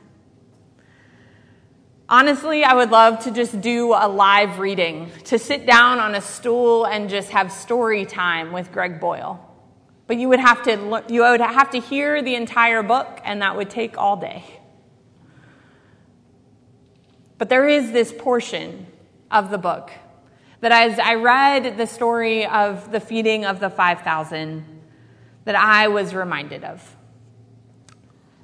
Honestly, 2.08 2.64
I 2.64 2.74
would 2.74 2.90
love 2.90 3.24
to 3.24 3.30
just 3.30 3.60
do 3.60 3.92
a 3.92 4.08
live 4.08 4.58
reading, 4.58 5.10
to 5.24 5.38
sit 5.38 5.66
down 5.66 5.98
on 5.98 6.14
a 6.14 6.20
stool 6.20 6.86
and 6.86 7.10
just 7.10 7.30
have 7.30 7.52
story 7.52 8.06
time 8.06 8.52
with 8.52 8.72
Greg 8.72 9.00
Boyle. 9.00 9.44
But 10.08 10.16
you 10.16 10.28
would 10.30 10.40
have 10.40 10.62
to, 10.64 11.04
you 11.08 11.20
would 11.20 11.40
have 11.40 11.70
to 11.70 11.78
hear 11.78 12.20
the 12.22 12.34
entire 12.34 12.82
book, 12.82 13.20
and 13.24 13.42
that 13.42 13.56
would 13.56 13.70
take 13.70 13.96
all 13.96 14.16
day. 14.16 14.42
But 17.36 17.50
there 17.50 17.68
is 17.68 17.92
this 17.92 18.12
portion 18.12 18.86
of 19.30 19.50
the 19.50 19.58
book 19.58 19.92
that 20.60 20.72
as 20.72 20.98
I 20.98 21.14
read 21.14 21.76
the 21.76 21.86
story 21.86 22.46
of 22.46 22.90
the 22.90 22.98
feeding 22.98 23.44
of 23.44 23.60
the 23.60 23.70
5,000, 23.70 24.64
that 25.44 25.54
I 25.54 25.88
was 25.88 26.14
reminded 26.14 26.64
of. 26.64 26.96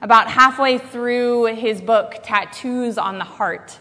About 0.01 0.31
halfway 0.31 0.79
through 0.79 1.57
his 1.57 1.81
book, 1.81 2.21
Tattoos 2.23 2.99
on 2.99 3.19
the 3.19 3.25
Heart, 3.25 3.79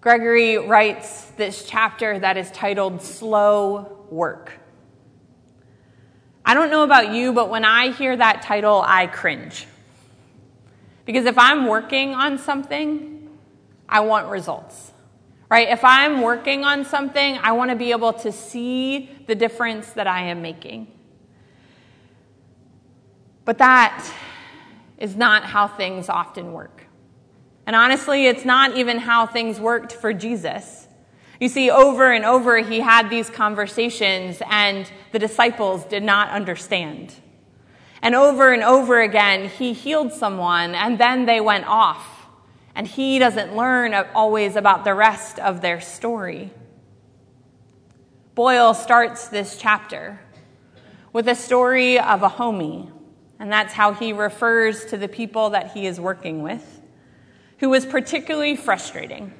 Gregory 0.00 0.56
writes 0.56 1.26
this 1.32 1.66
chapter 1.68 2.18
that 2.20 2.36
is 2.36 2.50
titled 2.52 3.02
Slow 3.02 4.06
Work. 4.08 4.52
I 6.48 6.54
don't 6.54 6.70
know 6.70 6.84
about 6.84 7.12
you, 7.12 7.32
but 7.32 7.50
when 7.50 7.64
I 7.64 7.90
hear 7.90 8.16
that 8.16 8.42
title, 8.42 8.80
I 8.86 9.08
cringe. 9.08 9.66
Because 11.04 11.26
if 11.26 11.36
I'm 11.36 11.66
working 11.66 12.14
on 12.14 12.38
something, 12.38 13.28
I 13.88 14.00
want 14.00 14.28
results. 14.28 14.92
Right? 15.50 15.68
If 15.68 15.84
I'm 15.84 16.22
working 16.22 16.64
on 16.64 16.84
something, 16.84 17.38
I 17.38 17.50
want 17.50 17.70
to 17.70 17.76
be 17.76 17.90
able 17.90 18.12
to 18.12 18.30
see 18.30 19.10
the 19.26 19.34
difference 19.34 19.90
that 19.90 20.06
I 20.06 20.22
am 20.22 20.40
making. 20.40 20.86
But 23.44 23.58
that 23.58 24.08
is 24.98 25.16
not 25.16 25.44
how 25.44 25.66
things 25.66 26.08
often 26.08 26.52
work. 26.52 26.86
And 27.66 27.74
honestly, 27.74 28.26
it's 28.26 28.44
not 28.44 28.76
even 28.76 28.98
how 28.98 29.26
things 29.26 29.58
worked 29.58 29.92
for 29.92 30.12
Jesus. 30.12 30.85
You 31.40 31.48
see, 31.48 31.70
over 31.70 32.12
and 32.12 32.24
over, 32.24 32.58
he 32.58 32.80
had 32.80 33.10
these 33.10 33.28
conversations, 33.28 34.42
and 34.50 34.90
the 35.12 35.18
disciples 35.18 35.84
did 35.84 36.02
not 36.02 36.30
understand. 36.30 37.14
And 38.02 38.14
over 38.14 38.52
and 38.52 38.62
over 38.62 39.00
again, 39.00 39.48
he 39.48 39.72
healed 39.72 40.12
someone, 40.12 40.74
and 40.74 40.98
then 40.98 41.26
they 41.26 41.40
went 41.40 41.66
off. 41.66 42.26
And 42.74 42.86
he 42.86 43.18
doesn't 43.18 43.56
learn 43.56 43.94
always 44.14 44.56
about 44.56 44.84
the 44.84 44.94
rest 44.94 45.38
of 45.38 45.60
their 45.60 45.80
story. 45.80 46.50
Boyle 48.34 48.74
starts 48.74 49.28
this 49.28 49.56
chapter 49.58 50.20
with 51.12 51.26
a 51.26 51.34
story 51.34 51.98
of 51.98 52.22
a 52.22 52.28
homie, 52.28 52.90
and 53.38 53.50
that's 53.50 53.72
how 53.72 53.92
he 53.92 54.12
refers 54.12 54.84
to 54.86 54.98
the 54.98 55.08
people 55.08 55.50
that 55.50 55.72
he 55.72 55.86
is 55.86 55.98
working 55.98 56.42
with 56.42 56.82
who 57.58 57.70
was 57.70 57.86
particularly 57.86 58.56
frustrating. 58.56 59.32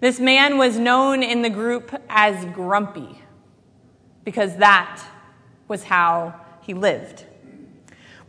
This 0.00 0.18
man 0.18 0.56
was 0.56 0.78
known 0.78 1.22
in 1.22 1.42
the 1.42 1.50
group 1.50 1.94
as 2.08 2.44
Grumpy 2.46 3.20
because 4.24 4.56
that 4.56 5.02
was 5.68 5.84
how 5.84 6.40
he 6.62 6.72
lived. 6.72 7.24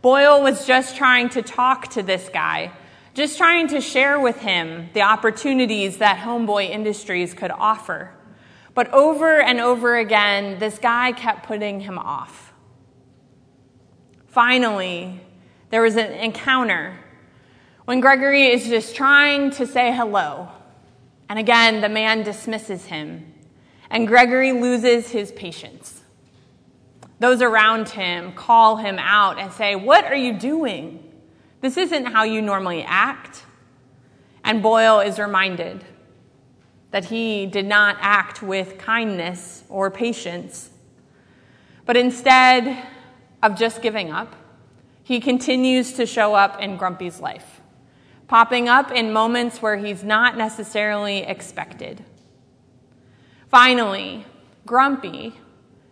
Boyle 0.02 0.42
was 0.42 0.66
just 0.66 0.96
trying 0.96 1.30
to 1.30 1.40
talk 1.40 1.88
to 1.92 2.02
this 2.02 2.28
guy, 2.28 2.72
just 3.14 3.38
trying 3.38 3.68
to 3.68 3.80
share 3.80 4.20
with 4.20 4.38
him 4.40 4.90
the 4.92 5.00
opportunities 5.00 5.96
that 5.98 6.18
Homeboy 6.18 6.68
Industries 6.68 7.32
could 7.32 7.50
offer. 7.50 8.10
But 8.74 8.92
over 8.92 9.40
and 9.40 9.58
over 9.58 9.96
again, 9.96 10.58
this 10.58 10.78
guy 10.78 11.12
kept 11.12 11.46
putting 11.46 11.80
him 11.80 11.98
off. 11.98 12.52
Finally, 14.26 15.20
there 15.70 15.82
was 15.82 15.96
an 15.96 16.12
encounter 16.12 16.98
when 17.86 18.00
Gregory 18.00 18.46
is 18.46 18.66
just 18.66 18.94
trying 18.94 19.50
to 19.52 19.66
say 19.66 19.90
hello. 19.94 20.48
And 21.32 21.38
again, 21.38 21.80
the 21.80 21.88
man 21.88 22.24
dismisses 22.24 22.84
him, 22.84 23.32
and 23.88 24.06
Gregory 24.06 24.52
loses 24.52 25.08
his 25.08 25.32
patience. 25.32 26.02
Those 27.20 27.40
around 27.40 27.88
him 27.88 28.32
call 28.32 28.76
him 28.76 28.98
out 28.98 29.38
and 29.38 29.50
say, 29.50 29.74
What 29.74 30.04
are 30.04 30.14
you 30.14 30.38
doing? 30.38 31.10
This 31.62 31.78
isn't 31.78 32.04
how 32.04 32.24
you 32.24 32.42
normally 32.42 32.82
act. 32.82 33.46
And 34.44 34.62
Boyle 34.62 35.00
is 35.00 35.18
reminded 35.18 35.82
that 36.90 37.06
he 37.06 37.46
did 37.46 37.64
not 37.64 37.96
act 38.00 38.42
with 38.42 38.76
kindness 38.76 39.64
or 39.70 39.90
patience, 39.90 40.68
but 41.86 41.96
instead 41.96 42.86
of 43.42 43.58
just 43.58 43.80
giving 43.80 44.10
up, 44.10 44.36
he 45.02 45.18
continues 45.18 45.94
to 45.94 46.04
show 46.04 46.34
up 46.34 46.60
in 46.60 46.76
Grumpy's 46.76 47.20
life 47.20 47.61
popping 48.32 48.66
up 48.66 48.90
in 48.90 49.12
moments 49.12 49.60
where 49.60 49.76
he's 49.76 50.02
not 50.02 50.38
necessarily 50.38 51.18
expected. 51.18 52.02
Finally, 53.50 54.24
Grumpy 54.64 55.34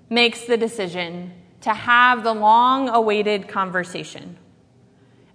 makes 0.08 0.46
the 0.46 0.56
decision 0.56 1.34
to 1.60 1.74
have 1.74 2.24
the 2.24 2.32
long 2.32 2.88
awaited 2.88 3.46
conversation. 3.46 4.38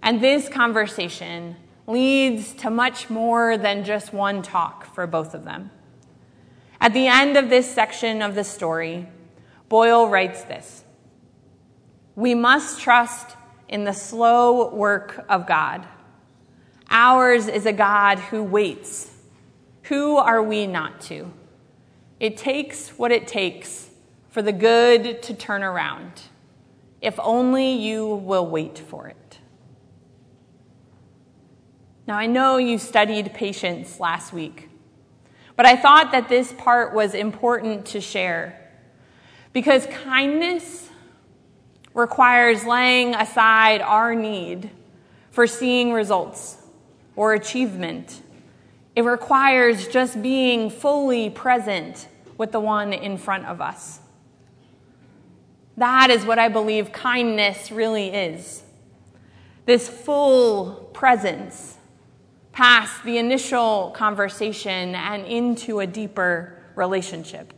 And 0.02 0.20
this 0.20 0.48
conversation 0.48 1.54
leads 1.86 2.52
to 2.54 2.70
much 2.70 3.08
more 3.08 3.56
than 3.56 3.84
just 3.84 4.12
one 4.12 4.42
talk 4.42 4.92
for 4.92 5.06
both 5.06 5.32
of 5.32 5.44
them. 5.44 5.70
At 6.80 6.92
the 6.92 7.06
end 7.06 7.36
of 7.36 7.48
this 7.48 7.72
section 7.72 8.20
of 8.20 8.34
the 8.34 8.42
story, 8.42 9.06
Boyle 9.68 10.08
writes 10.08 10.42
this 10.42 10.82
We 12.16 12.34
must 12.34 12.80
trust 12.80 13.36
in 13.68 13.84
the 13.84 13.92
slow 13.94 14.74
work 14.74 15.24
of 15.28 15.46
God 15.46 15.86
Ours 16.90 17.48
is 17.48 17.66
a 17.66 17.72
God 17.72 18.18
who 18.18 18.42
waits. 18.42 19.12
Who 19.84 20.16
are 20.16 20.42
we 20.42 20.66
not 20.66 21.00
to? 21.02 21.32
It 22.18 22.36
takes 22.36 22.90
what 22.90 23.12
it 23.12 23.26
takes 23.26 23.90
for 24.30 24.42
the 24.42 24.52
good 24.52 25.22
to 25.22 25.34
turn 25.34 25.62
around, 25.62 26.22
if 27.00 27.18
only 27.20 27.72
you 27.72 28.06
will 28.06 28.46
wait 28.46 28.78
for 28.78 29.06
it. 29.08 29.38
Now, 32.06 32.16
I 32.16 32.26
know 32.26 32.56
you 32.56 32.78
studied 32.78 33.34
patience 33.34 33.98
last 33.98 34.32
week, 34.32 34.68
but 35.56 35.66
I 35.66 35.76
thought 35.76 36.12
that 36.12 36.28
this 36.28 36.52
part 36.52 36.94
was 36.94 37.14
important 37.14 37.86
to 37.86 38.00
share 38.00 38.60
because 39.52 39.86
kindness 39.86 40.88
requires 41.94 42.64
laying 42.64 43.14
aside 43.14 43.80
our 43.80 44.14
need 44.14 44.70
for 45.30 45.46
seeing 45.46 45.92
results 45.92 46.58
or 47.16 47.32
achievement. 47.32 48.22
It 48.94 49.02
requires 49.02 49.88
just 49.88 50.22
being 50.22 50.70
fully 50.70 51.30
present 51.30 52.08
with 52.38 52.52
the 52.52 52.60
one 52.60 52.92
in 52.92 53.18
front 53.18 53.46
of 53.46 53.60
us. 53.60 54.00
That 55.76 56.10
is 56.10 56.24
what 56.24 56.38
I 56.38 56.48
believe 56.48 56.92
kindness 56.92 57.70
really 57.70 58.08
is 58.08 58.62
this 59.66 59.88
full 59.88 60.90
presence 60.94 61.76
past 62.52 63.02
the 63.04 63.18
initial 63.18 63.90
conversation 63.94 64.94
and 64.94 65.26
into 65.26 65.80
a 65.80 65.86
deeper 65.86 66.62
relationship. 66.76 67.52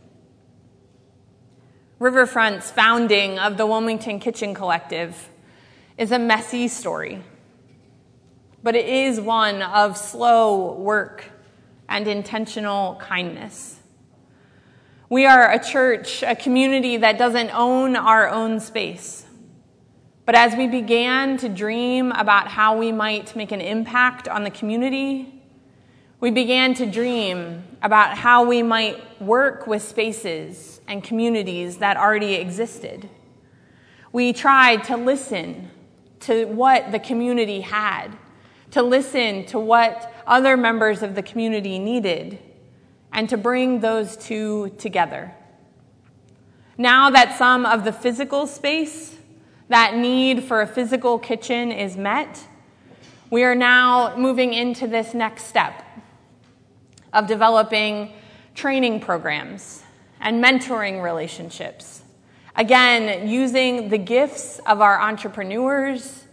Riverfront's 1.99 2.71
founding 2.71 3.37
of 3.37 3.57
the 3.57 3.65
Wilmington 3.65 4.19
Kitchen 4.19 4.53
Collective 4.53 5.29
is 5.97 6.11
a 6.11 6.19
messy 6.19 6.67
story 6.67 7.23
but 8.63 8.75
it 8.75 8.85
is 8.85 9.19
one 9.19 9.61
of 9.61 9.97
slow 9.97 10.73
work 10.73 11.25
and 11.87 12.07
intentional 12.07 12.95
kindness. 12.95 13.79
We 15.09 15.25
are 15.25 15.51
a 15.51 15.63
church, 15.63 16.21
a 16.23 16.35
community 16.35 16.97
that 16.97 17.17
doesn't 17.17 17.49
own 17.51 17.95
our 17.95 18.29
own 18.29 18.59
space. 18.59 19.25
But 20.25 20.35
as 20.35 20.55
we 20.55 20.67
began 20.67 21.37
to 21.37 21.49
dream 21.49 22.11
about 22.11 22.47
how 22.47 22.77
we 22.77 22.91
might 22.91 23.35
make 23.35 23.51
an 23.51 23.61
impact 23.61 24.27
on 24.27 24.43
the 24.43 24.51
community, 24.51 25.41
we 26.19 26.29
began 26.29 26.75
to 26.75 26.85
dream 26.85 27.63
about 27.81 28.17
how 28.17 28.45
we 28.45 28.61
might 28.61 29.19
work 29.19 29.65
with 29.65 29.81
spaces 29.81 30.81
and 30.87 31.03
communities 31.03 31.77
that 31.77 31.97
already 31.97 32.35
existed. 32.35 33.09
We 34.11 34.33
tried 34.33 34.83
to 34.85 34.97
listen 34.97 35.71
to 36.21 36.45
what 36.45 36.91
the 36.91 36.99
community 36.99 37.61
had 37.61 38.09
to 38.71 38.81
listen 38.81 39.45
to 39.47 39.59
what 39.59 40.13
other 40.27 40.55
members 40.55 41.01
of 41.01 41.15
the 41.15 41.23
community 41.23 41.79
needed, 41.79 42.39
and 43.11 43.27
to 43.29 43.37
bring 43.37 43.79
those 43.79 44.15
two 44.15 44.69
together. 44.77 45.33
Now 46.77 47.09
that 47.09 47.37
some 47.37 47.65
of 47.65 47.83
the 47.83 47.91
physical 47.91 48.45
space, 48.45 49.17
that 49.67 49.95
need 49.95 50.43
for 50.43 50.61
a 50.61 50.67
physical 50.67 51.19
kitchen 51.19 51.71
is 51.71 51.97
met, 51.97 52.47
we 53.29 53.43
are 53.43 53.55
now 53.55 54.15
moving 54.15 54.53
into 54.53 54.87
this 54.87 55.13
next 55.13 55.45
step 55.45 55.83
of 57.13 57.27
developing 57.27 58.13
training 58.55 58.99
programs 58.99 59.83
and 60.19 60.43
mentoring 60.43 61.03
relationships. 61.03 62.03
Again, 62.55 63.27
using 63.27 63.89
the 63.89 63.97
gifts 63.97 64.59
of 64.65 64.81
our 64.81 64.99
entrepreneurs 64.99 66.25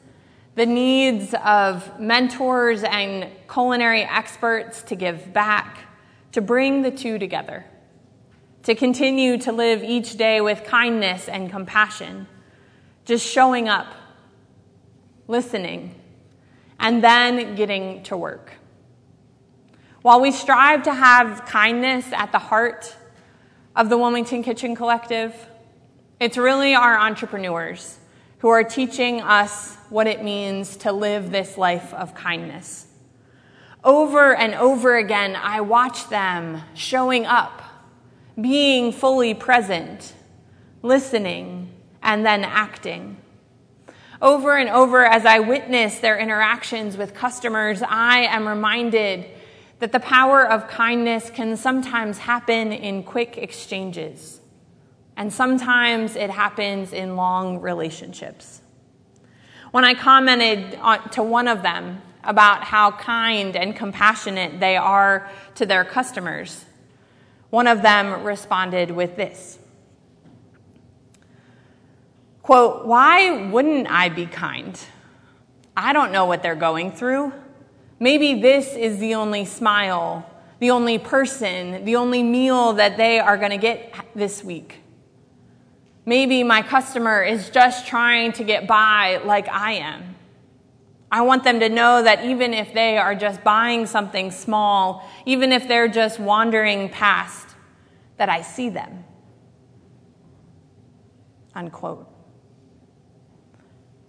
the 0.57 0.67
needs 0.67 1.35
of 1.45 2.01
mentors 2.01 2.83
and 2.83 3.29
culinary 3.49 4.03
experts 4.03 4.83
to 4.85 4.97
give 4.97 5.33
back, 5.33 5.81
to 6.33 6.41
bring 6.41 6.81
the 6.81 6.91
two 6.91 7.19
together, 7.19 7.67
to 8.63 8.75
continue 8.75 9.37
to 9.37 9.53
live 9.53 9.85
each 9.85 10.17
day 10.17 10.41
with 10.41 10.65
kindness 10.65 11.29
and 11.29 11.51
compassion, 11.51 12.27
just 13.05 13.25
showing 13.25 13.69
up, 13.69 13.87
listening, 15.29 15.95
and 16.81 17.05
then 17.05 17.55
getting 17.55 18.03
to 18.05 18.17
work. 18.17 18.53
While 20.01 20.23
we 20.23 20.33
strive 20.33 20.85
to 20.85 20.95
have 20.95 21.45
kindness 21.45 22.07
at 22.13 22.33
the 22.33 22.39
heart 22.39 22.97
of 23.75 23.91
the 23.91 23.99
Wilmington 23.99 24.43
Kitchen 24.43 24.75
Collective, 24.75 25.35
it's 26.19 26.39
really 26.39 26.75
our 26.75 26.97
entrepreneurs 26.99 27.99
who 28.39 28.49
are 28.49 28.65
teaching 28.65 29.21
us 29.21 29.77
what 29.89 30.07
it 30.07 30.23
means 30.23 30.77
to 30.79 30.93
live 30.93 31.31
this 31.31 31.57
life 31.57 31.95
of 31.95 32.15
kindness. 32.15 32.87
Over 33.83 34.35
and 34.35 34.55
over 34.55 34.97
again, 34.97 35.37
I 35.37 35.61
watch 35.61 36.09
them 36.09 36.61
showing 36.75 37.25
up, 37.25 37.63
being 38.41 38.93
fully 38.93 39.33
present, 39.33 40.13
listening, 40.83 41.73
and 42.03 42.27
then 42.27 42.45
acting. 42.45 43.17
Over 44.21 44.57
and 44.57 44.69
over, 44.71 45.05
as 45.05 45.27
I 45.27 45.41
witness 45.41 45.99
their 45.99 46.19
interactions 46.19 46.97
with 46.97 47.15
customers, 47.15 47.83
I 47.83 48.21
am 48.21 48.49
reminded 48.49 49.27
that 49.79 49.93
the 49.93 50.01
power 50.01 50.47
of 50.47 50.69
kindness 50.69 51.31
can 51.31 51.57
sometimes 51.57 52.19
happen 52.19 52.73
in 52.73 53.03
quick 53.03 53.37
exchanges, 53.37 54.36
and 55.17 55.33
sometimes 55.33 56.17
it 56.17 56.31
happens 56.31 56.93
in 56.93 57.17
long 57.17 57.61
relationships. 57.61 58.61
When 59.71 59.85
I 59.85 59.95
commented 59.95 60.79
to 61.13 61.23
one 61.23 61.49
of 61.49 61.63
them 61.63 62.03
about 62.23 62.65
how 62.65 62.91
kind 62.91 63.57
and 63.57 63.75
compassionate 63.75 64.61
they 64.61 64.77
are 64.77 65.31
to 65.55 65.67
their 65.67 65.85
customers, 65.85 66.65
one 67.51 67.67
of 67.67 67.83
them 67.83 68.25
responded 68.25 68.91
with 68.91 69.17
this 69.17 69.59
quote, 72.47 72.87
Why 72.87 73.49
wouldn't 73.51 73.91
I 73.91 74.09
be 74.09 74.27
kind? 74.27 74.79
I 75.77 75.93
don't 75.93 76.13
know 76.13 76.27
what 76.27 76.43
they're 76.43 76.55
going 76.55 76.93
through. 76.93 77.33
Maybe 77.99 78.41
this 78.41 78.75
is 78.75 78.99
the 78.99 79.15
only 79.15 79.45
smile, 79.45 80.29
the 80.61 80.71
only 80.71 80.99
person, 80.99 81.85
the 81.85 81.97
only 81.97 82.23
meal 82.23 82.75
that 82.75 82.97
they 82.97 83.19
are 83.19 83.37
going 83.37 83.51
to 83.51 83.59
get 83.59 83.93
this 84.15 84.45
week. 84.45 84.81
Maybe 86.09 86.45
my 86.45 86.63
customer 86.63 87.23
is 87.25 87.51
just 87.51 87.89
trying 87.89 88.33
to 88.35 88.45
get 88.45 88.69
by 88.69 89.17
like 89.25 89.49
I 89.49 89.73
am. 89.73 90.15
I 91.11 91.23
want 91.23 91.43
them 91.43 91.59
to 91.61 91.69
know 91.69 92.03
that 92.03 92.25
even 92.25 92.55
if 92.55 92.73
they 92.73 92.97
are 92.97 93.17
just 93.17 93.43
buying 93.43 93.87
something 93.87 94.31
small, 94.31 95.09
even 95.25 95.53
if 95.53 95.67
they're 95.67 95.89
just 95.89 96.21
wandering 96.21 96.89
past, 96.89 97.49
that 98.19 98.29
I 98.29 98.43
see 98.43 98.69
them. 98.69 99.05
Unquote. 101.55 102.09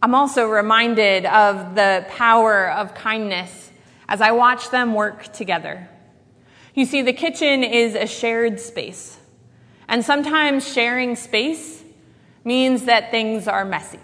I'm 0.02 0.14
also 0.14 0.46
reminded 0.48 1.26
of 1.26 1.74
the 1.74 2.06
power 2.10 2.70
of 2.70 2.94
kindness 2.94 3.72
as 4.08 4.22
I 4.22 4.32
watch 4.32 4.70
them 4.70 4.94
work 4.94 5.34
together. 5.34 5.90
You 6.76 6.86
see, 6.86 7.02
the 7.02 7.14
kitchen 7.14 7.64
is 7.64 7.96
a 7.96 8.06
shared 8.06 8.60
space, 8.60 9.18
and 9.88 10.06
sometimes 10.06 10.72
sharing 10.72 11.16
space 11.16 11.77
means 12.48 12.86
that 12.86 13.12
things 13.12 13.48
are 13.48 13.66
messy. 13.66 14.00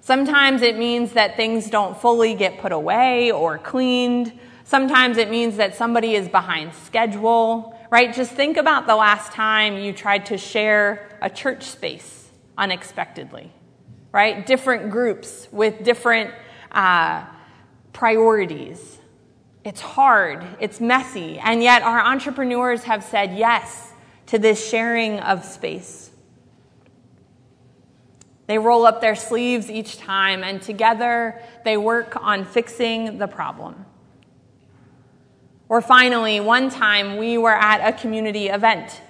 Sometimes 0.00 0.62
it 0.62 0.78
means 0.78 1.12
that 1.12 1.36
things 1.36 1.68
don't 1.68 1.96
fully 2.00 2.34
get 2.34 2.60
put 2.60 2.72
away 2.72 3.30
or 3.30 3.58
cleaned. 3.58 4.32
Sometimes 4.64 5.18
it 5.18 5.28
means 5.28 5.56
that 5.56 5.74
somebody 5.74 6.14
is 6.14 6.28
behind 6.28 6.72
schedule, 6.72 7.76
right? 7.90 8.14
Just 8.14 8.30
think 8.30 8.56
about 8.56 8.86
the 8.86 8.94
last 8.94 9.32
time 9.32 9.76
you 9.76 9.92
tried 9.92 10.26
to 10.26 10.38
share 10.38 11.18
a 11.20 11.28
church 11.28 11.64
space 11.64 12.30
unexpectedly, 12.56 13.52
right? 14.12 14.46
Different 14.46 14.90
groups 14.90 15.48
with 15.50 15.82
different 15.82 16.32
uh, 16.70 17.26
priorities. 17.92 18.98
It's 19.64 19.80
hard, 19.80 20.46
it's 20.60 20.80
messy, 20.80 21.38
and 21.38 21.62
yet 21.62 21.82
our 21.82 22.00
entrepreneurs 22.00 22.84
have 22.84 23.04
said 23.04 23.36
yes 23.36 23.92
to 24.26 24.38
this 24.38 24.66
sharing 24.70 25.18
of 25.18 25.44
space. 25.44 26.09
They 28.50 28.58
roll 28.58 28.84
up 28.84 29.00
their 29.00 29.14
sleeves 29.14 29.70
each 29.70 29.96
time, 29.96 30.42
and 30.42 30.60
together 30.60 31.40
they 31.64 31.76
work 31.76 32.16
on 32.20 32.44
fixing 32.44 33.18
the 33.18 33.28
problem. 33.28 33.86
Or 35.68 35.80
finally, 35.80 36.40
one 36.40 36.68
time 36.68 37.16
we 37.16 37.38
were 37.38 37.54
at 37.54 37.78
a 37.78 37.96
community 37.96 38.48
event, 38.48 39.02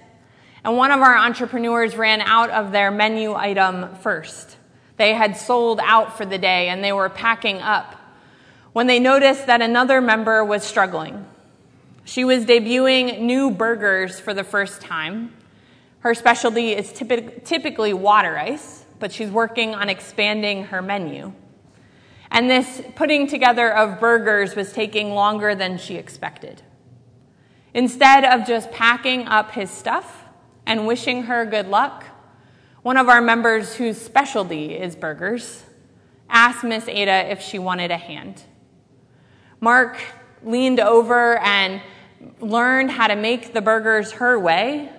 and 0.63 0.77
one 0.77 0.91
of 0.91 1.01
our 1.01 1.17
entrepreneurs 1.17 1.97
ran 1.97 2.21
out 2.21 2.51
of 2.51 2.71
their 2.71 2.91
menu 2.91 3.33
item 3.33 3.95
first. 4.03 4.59
They 4.99 5.15
had 5.15 5.39
sold 5.39 5.81
out 5.83 6.19
for 6.19 6.27
the 6.27 6.37
day 6.37 6.69
and 6.69 6.85
they 6.85 6.93
were 6.93 7.09
packing 7.09 7.63
up 7.63 7.97
when 8.75 8.89
they 8.89 8.99
noticed 8.99 9.47
that 9.47 9.63
another 9.63 10.03
member 10.03 10.45
was 10.45 10.65
struggling. 10.65 11.25
She 12.05 12.25
was 12.27 12.45
debuting 12.45 13.21
new 13.21 13.51
burgers 13.51 14.21
for 14.21 14.35
the 14.35 14.45
first 14.45 14.83
time. 14.83 15.35
Her 16.01 16.13
specialty 16.13 16.73
is 16.73 16.93
typically 16.93 17.95
water 17.95 18.37
ice 18.37 18.80
but 19.01 19.11
she's 19.11 19.31
working 19.31 19.75
on 19.75 19.89
expanding 19.89 20.65
her 20.67 20.81
menu. 20.81 21.33
And 22.31 22.49
this 22.49 22.83
putting 22.95 23.27
together 23.27 23.75
of 23.75 23.99
burgers 23.99 24.55
was 24.55 24.73
taking 24.73 25.15
longer 25.15 25.55
than 25.55 25.79
she 25.79 25.97
expected. 25.97 26.63
Instead 27.75 28.25
of 28.25 28.47
just 28.47 28.71
packing 28.71 29.27
up 29.27 29.53
his 29.53 29.71
stuff 29.71 30.25
and 30.67 30.87
wishing 30.87 31.25
her 31.25 31.45
good 31.45 31.67
luck, 31.67 32.05
one 32.83 32.97
of 32.97 33.09
our 33.09 33.21
members 33.21 33.75
whose 33.75 34.01
specialty 34.01 34.75
is 34.75 34.95
burgers 34.95 35.65
asked 36.29 36.63
Miss 36.63 36.87
Ada 36.87 37.31
if 37.31 37.41
she 37.43 37.59
wanted 37.59 37.91
a 37.91 37.97
hand. 37.97 38.43
Mark 39.61 39.99
leaned 40.43 40.81
over 40.81 41.39
and 41.39 41.83
learned 42.41 42.91
how 42.91 43.07
to 43.09 43.17
make 43.17 43.53
the 43.53 43.61
burgers 43.61 44.13
her 44.13 44.39
way 44.39 44.91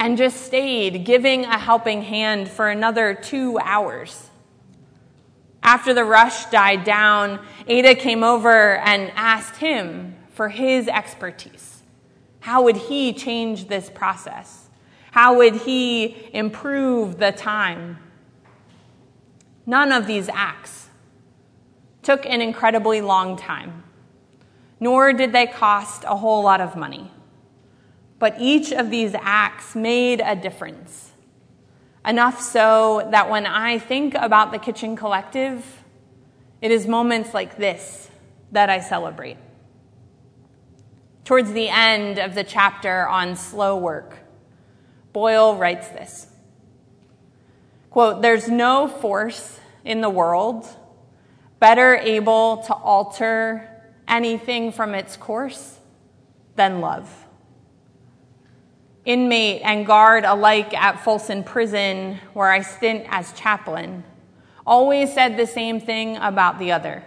and 0.00 0.16
just 0.16 0.46
stayed 0.46 1.04
giving 1.04 1.44
a 1.44 1.58
helping 1.58 2.00
hand 2.00 2.48
for 2.48 2.70
another 2.70 3.12
two 3.14 3.58
hours. 3.58 4.30
After 5.62 5.92
the 5.92 6.04
rush 6.04 6.46
died 6.46 6.84
down, 6.84 7.38
Ada 7.66 7.94
came 7.96 8.24
over 8.24 8.78
and 8.78 9.12
asked 9.14 9.56
him 9.56 10.16
for 10.30 10.48
his 10.48 10.88
expertise. 10.88 11.82
How 12.40 12.62
would 12.62 12.78
he 12.78 13.12
change 13.12 13.68
this 13.68 13.90
process? 13.90 14.70
How 15.10 15.36
would 15.36 15.54
he 15.54 16.30
improve 16.32 17.18
the 17.18 17.32
time? 17.32 17.98
None 19.66 19.92
of 19.92 20.06
these 20.06 20.30
acts 20.30 20.88
took 22.02 22.24
an 22.24 22.40
incredibly 22.40 23.02
long 23.02 23.36
time, 23.36 23.84
nor 24.80 25.12
did 25.12 25.32
they 25.32 25.46
cost 25.46 26.04
a 26.04 26.16
whole 26.16 26.42
lot 26.42 26.62
of 26.62 26.74
money. 26.74 27.10
But 28.20 28.36
each 28.38 28.70
of 28.70 28.90
these 28.90 29.16
acts 29.18 29.74
made 29.74 30.20
a 30.20 30.36
difference. 30.36 31.10
Enough 32.06 32.40
so 32.40 33.08
that 33.10 33.30
when 33.30 33.46
I 33.46 33.78
think 33.78 34.14
about 34.14 34.52
the 34.52 34.58
Kitchen 34.58 34.94
Collective, 34.94 35.64
it 36.60 36.70
is 36.70 36.86
moments 36.86 37.32
like 37.32 37.56
this 37.56 38.10
that 38.52 38.68
I 38.68 38.80
celebrate. 38.80 39.38
Towards 41.24 41.52
the 41.52 41.70
end 41.70 42.18
of 42.18 42.34
the 42.34 42.44
chapter 42.44 43.08
on 43.08 43.36
slow 43.36 43.76
work, 43.76 44.18
Boyle 45.14 45.56
writes 45.56 45.88
this 45.88 46.26
quote, 47.88 48.20
There's 48.20 48.48
no 48.48 48.86
force 48.86 49.58
in 49.82 50.02
the 50.02 50.10
world 50.10 50.68
better 51.58 51.96
able 51.96 52.58
to 52.64 52.74
alter 52.74 53.66
anything 54.06 54.72
from 54.72 54.94
its 54.94 55.16
course 55.16 55.78
than 56.56 56.80
love 56.80 57.19
inmate 59.04 59.62
and 59.62 59.86
guard 59.86 60.24
alike 60.24 60.74
at 60.74 61.02
Folsom 61.02 61.44
Prison, 61.44 62.18
where 62.34 62.50
I 62.50 62.62
stint 62.62 63.06
as 63.08 63.32
chaplain, 63.32 64.04
always 64.66 65.12
said 65.12 65.36
the 65.36 65.46
same 65.46 65.80
thing 65.80 66.16
about 66.16 66.58
the 66.58 66.72
other. 66.72 67.04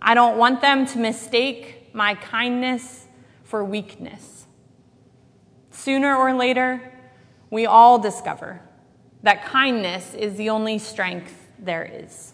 I 0.00 0.14
don't 0.14 0.38
want 0.38 0.60
them 0.60 0.86
to 0.86 0.98
mistake 0.98 1.90
my 1.92 2.14
kindness 2.14 3.06
for 3.44 3.64
weakness. 3.64 4.46
Sooner 5.70 6.14
or 6.14 6.34
later, 6.34 6.92
we 7.50 7.66
all 7.66 7.98
discover 7.98 8.60
that 9.22 9.44
kindness 9.44 10.14
is 10.14 10.36
the 10.36 10.50
only 10.50 10.78
strength 10.78 11.48
there 11.58 11.84
is. 11.84 12.32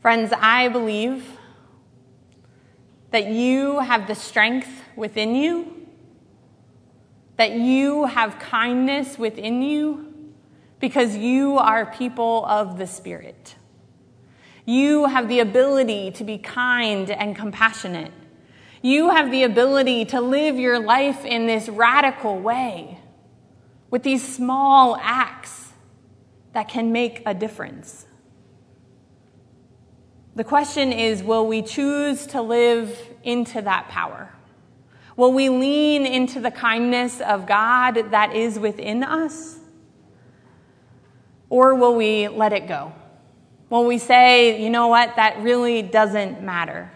Friends, 0.00 0.32
I 0.36 0.68
believe 0.68 1.38
that 3.10 3.26
you 3.26 3.80
have 3.80 4.06
the 4.06 4.14
strength 4.14 4.82
within 4.96 5.34
you 5.34 5.77
that 7.38 7.52
you 7.52 8.04
have 8.04 8.38
kindness 8.40 9.16
within 9.16 9.62
you 9.62 10.12
because 10.80 11.16
you 11.16 11.56
are 11.56 11.86
people 11.86 12.44
of 12.46 12.78
the 12.78 12.86
Spirit. 12.86 13.54
You 14.66 15.06
have 15.06 15.28
the 15.28 15.40
ability 15.40 16.10
to 16.12 16.24
be 16.24 16.36
kind 16.36 17.10
and 17.10 17.34
compassionate. 17.34 18.12
You 18.82 19.10
have 19.10 19.30
the 19.30 19.44
ability 19.44 20.04
to 20.06 20.20
live 20.20 20.58
your 20.58 20.78
life 20.78 21.24
in 21.24 21.46
this 21.46 21.68
radical 21.68 22.38
way 22.38 22.98
with 23.90 24.02
these 24.02 24.26
small 24.26 24.96
acts 25.00 25.72
that 26.52 26.68
can 26.68 26.92
make 26.92 27.22
a 27.24 27.34
difference. 27.34 28.06
The 30.34 30.44
question 30.44 30.92
is 30.92 31.22
will 31.22 31.46
we 31.46 31.62
choose 31.62 32.26
to 32.28 32.42
live 32.42 32.98
into 33.22 33.62
that 33.62 33.88
power? 33.88 34.32
Will 35.18 35.32
we 35.32 35.48
lean 35.48 36.06
into 36.06 36.38
the 36.38 36.52
kindness 36.52 37.20
of 37.20 37.44
God 37.44 38.12
that 38.12 38.36
is 38.36 38.56
within 38.56 39.02
us? 39.02 39.58
Or 41.50 41.74
will 41.74 41.96
we 41.96 42.28
let 42.28 42.52
it 42.52 42.68
go? 42.68 42.92
Will 43.68 43.84
we 43.84 43.98
say, 43.98 44.62
you 44.62 44.70
know 44.70 44.86
what, 44.86 45.16
that 45.16 45.42
really 45.42 45.82
doesn't 45.82 46.40
matter? 46.40 46.92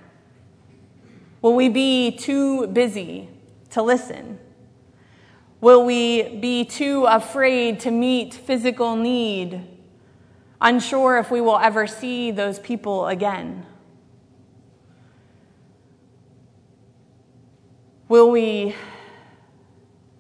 Will 1.43 1.57
we 1.57 1.69
be 1.69 2.13
too 2.13 2.69
busy 2.69 3.29
to 3.71 3.83
listen? 3.83 4.39
Will 5.61 5.85
we 5.85 6.37
be 6.37 6.65
too 6.65 7.07
afraid 7.07 7.81
to 7.81 7.91
meet 7.91 8.35
physical 8.35 8.95
need, 8.95 9.67
unsure 10.61 11.19
if 11.19 11.33
we 11.33 11.41
will 11.41 11.59
ever 11.59 11.89
see 11.89 12.31
those 12.31 12.61
people 12.61 13.09
again? 13.09 13.67
Will 18.13 18.31
we 18.31 18.75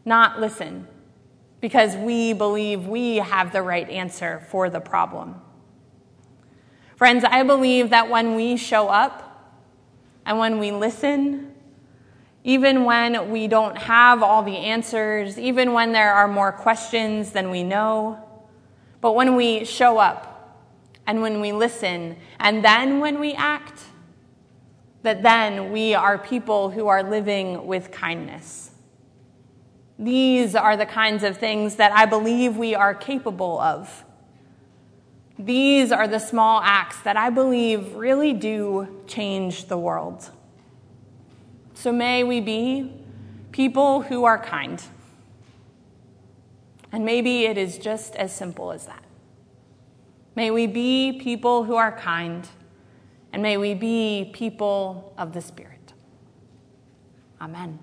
not 0.06 0.40
listen 0.40 0.88
because 1.60 1.94
we 1.94 2.32
believe 2.32 2.86
we 2.86 3.16
have 3.16 3.52
the 3.52 3.60
right 3.60 3.86
answer 3.90 4.42
for 4.48 4.70
the 4.70 4.80
problem? 4.80 5.34
Friends, 6.96 7.22
I 7.22 7.42
believe 7.42 7.90
that 7.90 8.08
when 8.08 8.34
we 8.34 8.56
show 8.56 8.88
up 8.88 9.62
and 10.24 10.38
when 10.38 10.58
we 10.58 10.70
listen, 10.70 11.52
even 12.44 12.86
when 12.86 13.30
we 13.30 13.46
don't 13.46 13.76
have 13.76 14.22
all 14.22 14.42
the 14.42 14.56
answers, 14.56 15.38
even 15.38 15.74
when 15.74 15.92
there 15.92 16.14
are 16.14 16.28
more 16.28 16.50
questions 16.50 17.32
than 17.32 17.50
we 17.50 17.62
know, 17.62 18.18
but 19.02 19.14
when 19.14 19.36
we 19.36 19.66
show 19.66 19.98
up 19.98 20.64
and 21.06 21.20
when 21.20 21.42
we 21.42 21.52
listen 21.52 22.16
and 22.40 22.64
then 22.64 23.00
when 23.00 23.20
we 23.20 23.34
act, 23.34 23.82
that 25.02 25.22
then 25.22 25.72
we 25.72 25.94
are 25.94 26.16
people 26.16 26.70
who 26.70 26.86
are 26.86 27.02
living 27.02 27.66
with 27.66 27.90
kindness. 27.90 28.70
These 29.98 30.54
are 30.54 30.76
the 30.76 30.86
kinds 30.86 31.22
of 31.22 31.36
things 31.36 31.76
that 31.76 31.92
I 31.92 32.06
believe 32.06 32.56
we 32.56 32.74
are 32.74 32.94
capable 32.94 33.60
of. 33.60 34.04
These 35.38 35.90
are 35.92 36.06
the 36.06 36.18
small 36.18 36.60
acts 36.62 37.00
that 37.00 37.16
I 37.16 37.30
believe 37.30 37.94
really 37.94 38.32
do 38.32 39.02
change 39.06 39.66
the 39.66 39.78
world. 39.78 40.30
So 41.74 41.90
may 41.90 42.22
we 42.22 42.40
be 42.40 42.92
people 43.50 44.02
who 44.02 44.24
are 44.24 44.38
kind. 44.38 44.82
And 46.92 47.04
maybe 47.04 47.44
it 47.44 47.56
is 47.58 47.78
just 47.78 48.14
as 48.16 48.34
simple 48.34 48.70
as 48.70 48.86
that. 48.86 49.02
May 50.34 50.50
we 50.50 50.66
be 50.66 51.18
people 51.22 51.64
who 51.64 51.74
are 51.74 51.92
kind 51.92 52.46
and 53.32 53.42
may 53.42 53.56
we 53.56 53.74
be 53.74 54.30
people 54.32 55.14
of 55.16 55.32
the 55.32 55.40
Spirit. 55.40 55.92
Amen. 57.40 57.78